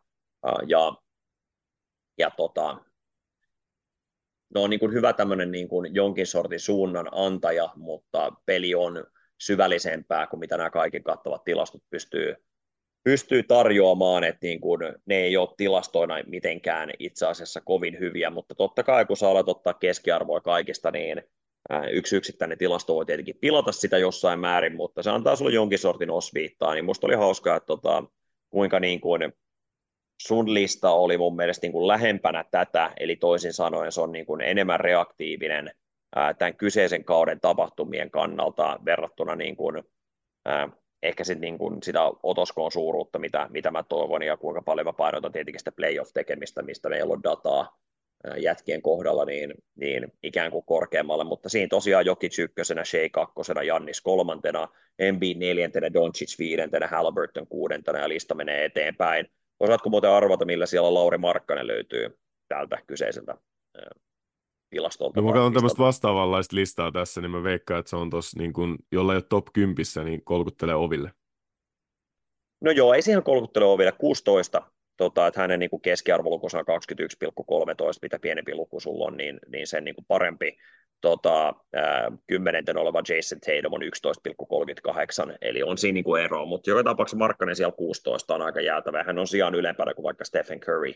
[0.67, 0.93] ja,
[2.17, 2.77] ja tota,
[4.55, 9.05] no on niin kuin hyvä tämmöinen niin kuin jonkin sortin suunnan antaja, mutta peli on
[9.37, 12.35] syvällisempää kuin mitä nämä kaiken kattavat tilastot pystyy,
[13.03, 18.55] pystyy tarjoamaan, että niin kuin, ne ei ole tilastoina mitenkään itse asiassa kovin hyviä, mutta
[18.55, 21.23] totta kai kun sä alat ottaa keskiarvoa kaikista, niin
[21.91, 26.11] yksi yksittäinen tilasto voi tietenkin pilata sitä jossain määrin, mutta se antaa sulle jonkin sortin
[26.11, 28.03] osviittaa, niin musta oli hauskaa, että tota,
[28.49, 29.33] kuinka niin kuin
[30.27, 34.25] sun lista oli mun mielestä niin kuin lähempänä tätä, eli toisin sanoen se on niin
[34.25, 35.71] kuin enemmän reaktiivinen
[36.37, 39.83] tämän kyseisen kauden tapahtumien kannalta verrattuna niin kuin,
[40.45, 40.69] ää,
[41.03, 44.93] ehkä sit niin kuin sitä otoskoon suuruutta, mitä, mitä mä toivon ja kuinka paljon mä
[44.93, 47.77] painotan tietenkin sitä playoff-tekemistä, mistä meillä on dataa
[48.37, 54.01] jätkien kohdalla niin, niin ikään kuin korkeammalle, mutta siinä tosiaan Jokic ykkösenä, Shea kakkosena, Jannis
[54.01, 54.67] kolmantena,
[55.11, 59.31] MB neljäntenä, Doncic viidentenä, Halliburton kuudentena ja lista menee eteenpäin.
[59.61, 63.37] Osaatko muuten arvata, millä siellä Lauri Markkanen löytyy täältä kyseiseltä
[64.69, 65.21] tilastolta.
[65.21, 68.53] No, mä katson tämmöistä vastaavanlaista listaa tässä, niin mä veikkaan, että se on tuossa, niin
[68.53, 71.11] kun, jolla ei ole top 10, niin kolkuttelee oville.
[72.61, 73.91] No joo, ei siihen kolkuttele oville.
[73.91, 74.71] 16,
[75.01, 75.81] tota, että hänen niin kuin
[76.25, 80.57] on 21,13, mitä pienempi luku sulla on, niin, niin sen niin kuin parempi.
[81.01, 83.81] Tota, ää, kymmenenten oleva Jason Tatum on
[85.31, 88.61] 11,38, eli on siinä niin kuin ero, mutta joka tapauksessa Markkanen siellä 16 on aika
[88.61, 89.03] jäätävä.
[89.03, 90.93] Hän on sijaan ylempänä kuin vaikka Stephen Curry,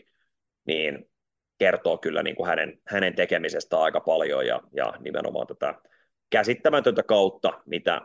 [0.66, 1.10] niin
[1.58, 5.74] kertoo kyllä niin kuin hänen, hänen tekemisestä aika paljon ja, ja nimenomaan tätä
[6.30, 8.00] käsittämätöntä kautta, mitä,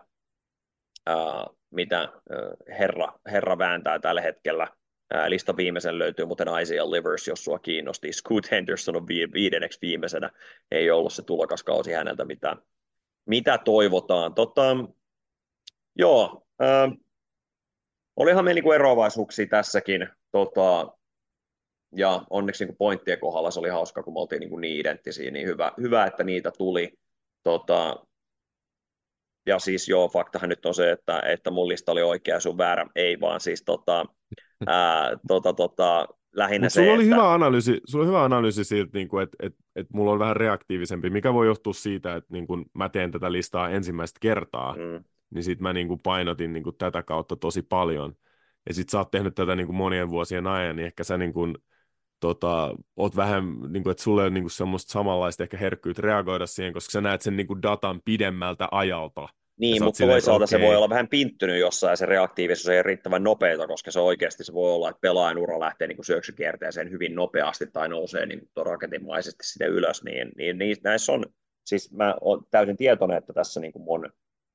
[1.05, 2.09] ää, mitä
[2.79, 4.80] herra, herra vääntää tällä hetkellä.
[5.27, 8.13] Lista viimeisen löytyy muuten Isaiah Livers, jos sua kiinnosti.
[8.13, 10.29] Scoot Henderson on vi- viidenneksi viimeisenä.
[10.71, 12.55] Ei ollut se tulokaskausi häneltä, mitä,
[13.25, 14.33] mitä toivotaan.
[14.33, 14.77] Tota,
[15.95, 16.91] joo, ää,
[18.15, 20.07] olihan meillä niinku eroavaisuuksia tässäkin.
[20.31, 20.97] Tota,
[21.95, 25.47] ja onneksi niin pointtien kohdalla se oli hauska, kun me oltiin niin, niin identtisiä, niin
[25.47, 26.93] hyvä, hyvä, että niitä tuli.
[27.43, 28.05] Tota,
[29.45, 32.85] ja siis joo, faktahan nyt on se, että, että mun lista oli oikea sun väärä,
[32.95, 34.05] ei vaan siis tota,
[34.67, 37.15] ää, tota, tota, lähinnä Mut se, sulla oli että...
[37.15, 40.35] hyvä analyysi, sulla oli hyvä analyysi siitä, niin kuin, että, että, että mulla on vähän
[40.35, 45.03] reaktiivisempi, mikä voi johtua siitä, että niin kuin mä teen tätä listaa ensimmäistä kertaa, mm.
[45.29, 48.15] niin sitten mä niin kuin painotin niin kuin tätä kautta tosi paljon.
[48.67, 51.33] Ja sitten sä oot tehnyt tätä niin kuin monien vuosien ajan, niin ehkä sä niin
[51.33, 51.55] kuin,
[52.21, 56.47] tota, oot vähän, niin kuin, että sulle on niin kuin semmoista samanlaista ehkä herkkyyttä reagoida
[56.47, 59.27] siihen, koska sä näet sen niin kuin datan pidemmältä ajalta.
[59.59, 60.59] Niin, mutta silleen, toisaalta okay.
[60.59, 64.53] se voi olla vähän pinttynyt jossain, se reaktiivisuus ei riittävän nopeita, koska se oikeasti se
[64.53, 68.65] voi olla, että pelaajan ura lähtee niin kuin syöksykierteeseen hyvin nopeasti tai nousee niin kuin
[68.65, 71.25] raketinmaisesti sinne ylös, niin, niin, niin näissä on,
[71.65, 74.09] siis mä olen täysin tietoinen, että tässä niin kuin mun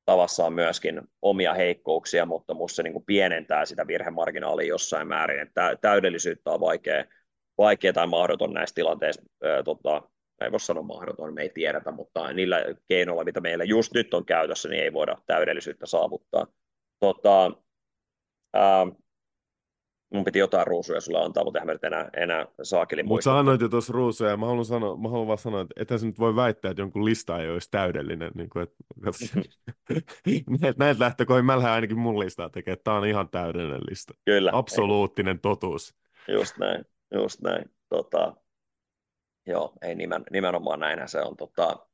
[0.04, 5.40] tavassa on myöskin omia heikkouksia, mutta minusta se niin kuin pienentää sitä virhemarginaalia jossain määrin,
[5.40, 7.04] että täydellisyyttä on vaikea,
[7.58, 10.02] vaikea tai mahdoton näissä tilanteissa, ää, tota,
[10.40, 14.24] ei voi sanoa mahdoton, me ei tiedetä, mutta niillä keinoilla, mitä meillä just nyt on
[14.24, 16.46] käytössä, niin ei voida täydellisyyttä saavuttaa.
[17.00, 17.50] Tota,
[18.54, 18.86] ää,
[20.14, 23.68] mun piti jotain ruusuja sulle antaa, mutta eihän enää, enää saakeli Mutta sä annoit jo
[23.68, 26.70] tuossa ruusuja, ja mä haluan, sanoa, mä haluan vaan sanoa, että ethän nyt voi väittää,
[26.70, 28.30] että jonkun lista ei olisi täydellinen.
[28.34, 28.76] Niin kuin, että,
[30.78, 34.14] näitä lähtökoihin mä lähden ainakin mun listaa tekemään, että tämä on ihan täydellinen lista.
[34.24, 34.50] Kyllä.
[34.54, 35.40] Absoluuttinen ei.
[35.42, 35.94] totuus.
[36.28, 36.84] Just näin,
[37.22, 37.70] just näin.
[37.88, 38.36] Tota,
[39.46, 41.36] joo, ei nimen, nimenomaan näinhän se on.
[41.36, 41.86] Tota,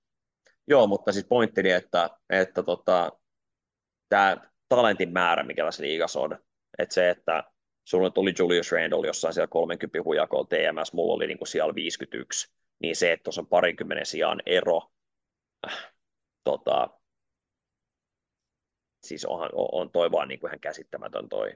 [0.69, 3.13] joo, mutta siis pointtini, että, että tota,
[4.09, 4.37] tämä
[4.69, 6.39] talentin määrä, mikä tässä liigassa on,
[6.79, 7.45] että se, että
[7.85, 12.55] sulla tuli Julius Randle jossain siellä 30 hujakolla TMS, mulla oli niin kuin siellä 51,
[12.79, 14.81] niin se, että tuossa on parinkymmenen sijaan ero,
[15.67, 15.93] äh,
[16.45, 16.89] tota,
[19.03, 21.53] siis onhan, on, on toi vaan niin kuin ihan käsittämätön toi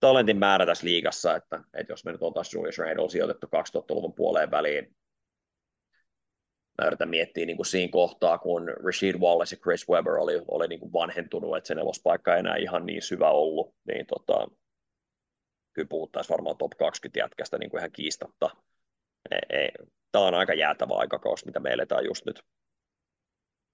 [0.00, 4.50] talentin määrä tässä liigassa, että, että jos me nyt oltaisiin Julius Randle sijoitettu 2000-luvun puoleen
[4.50, 4.96] väliin,
[6.82, 10.68] mä yritän miettiä niin kuin siinä kohtaa, kun Rashid Wallace ja Chris Webber oli, oli
[10.68, 14.48] niin kuin vanhentunut, että se nelospaikka ei enää ihan niin syvä ollut, niin tota,
[15.72, 18.50] kyllä puhuttaisiin varmaan top 20 jätkästä niin kuin ihan kiistatta.
[19.30, 19.70] Ei, ei.
[20.12, 22.42] Tämä on aika jäätävä aikakausi, mitä me eletään just nyt.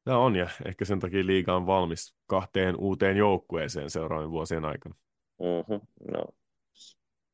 [0.05, 4.95] Tämä on, ja ehkä sen takia liiga on valmis kahteen uuteen joukkueeseen seuraavien vuosien aikana.
[5.43, 5.81] Mm-hmm.
[6.13, 6.25] No.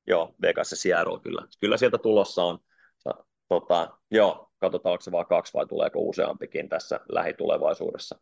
[0.07, 1.43] Joo, Vegas ja kyllä.
[1.61, 2.59] Kyllä sieltä tulossa on.
[3.49, 8.19] Tota, joo, katsotaan, onko se vaan kaksi vai tuleeko useampikin tässä lähitulevaisuudessa.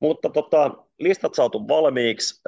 [0.00, 2.42] Mutta tota, listat saatu valmiiksi.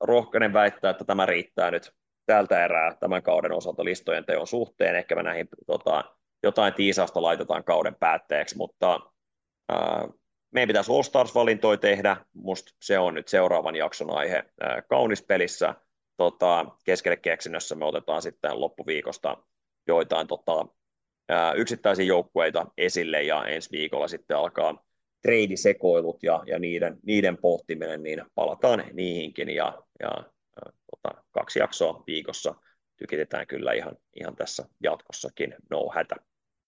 [0.00, 1.92] rohkeinen väittää, että tämä riittää nyt
[2.26, 4.96] tältä erää tämän kauden osalta listojen teon suhteen.
[4.96, 6.04] Ehkä me näihin tota,
[6.42, 9.00] jotain tiisausta laitetaan kauden päätteeksi, mutta
[9.68, 10.08] ää,
[10.50, 12.16] meidän pitäisi All Stars-valintoja tehdä.
[12.32, 15.74] Musta se on nyt seuraavan jakson aihe ää, kaunispelissä.
[16.16, 19.36] Tota, keskelle keksinnössä me otetaan sitten loppuviikosta
[19.86, 20.66] joitain tota,
[21.28, 24.84] ää, yksittäisiä joukkueita esille ja ensi viikolla sitten alkaa
[25.22, 30.10] treidisekoilut ja, ja niiden, niiden pohtiminen, niin palataan niihinkin ja, ja
[30.90, 32.54] tota, kaksi jaksoa viikossa
[32.96, 36.16] tykitetään kyllä ihan, ihan tässä jatkossakin, no hätä.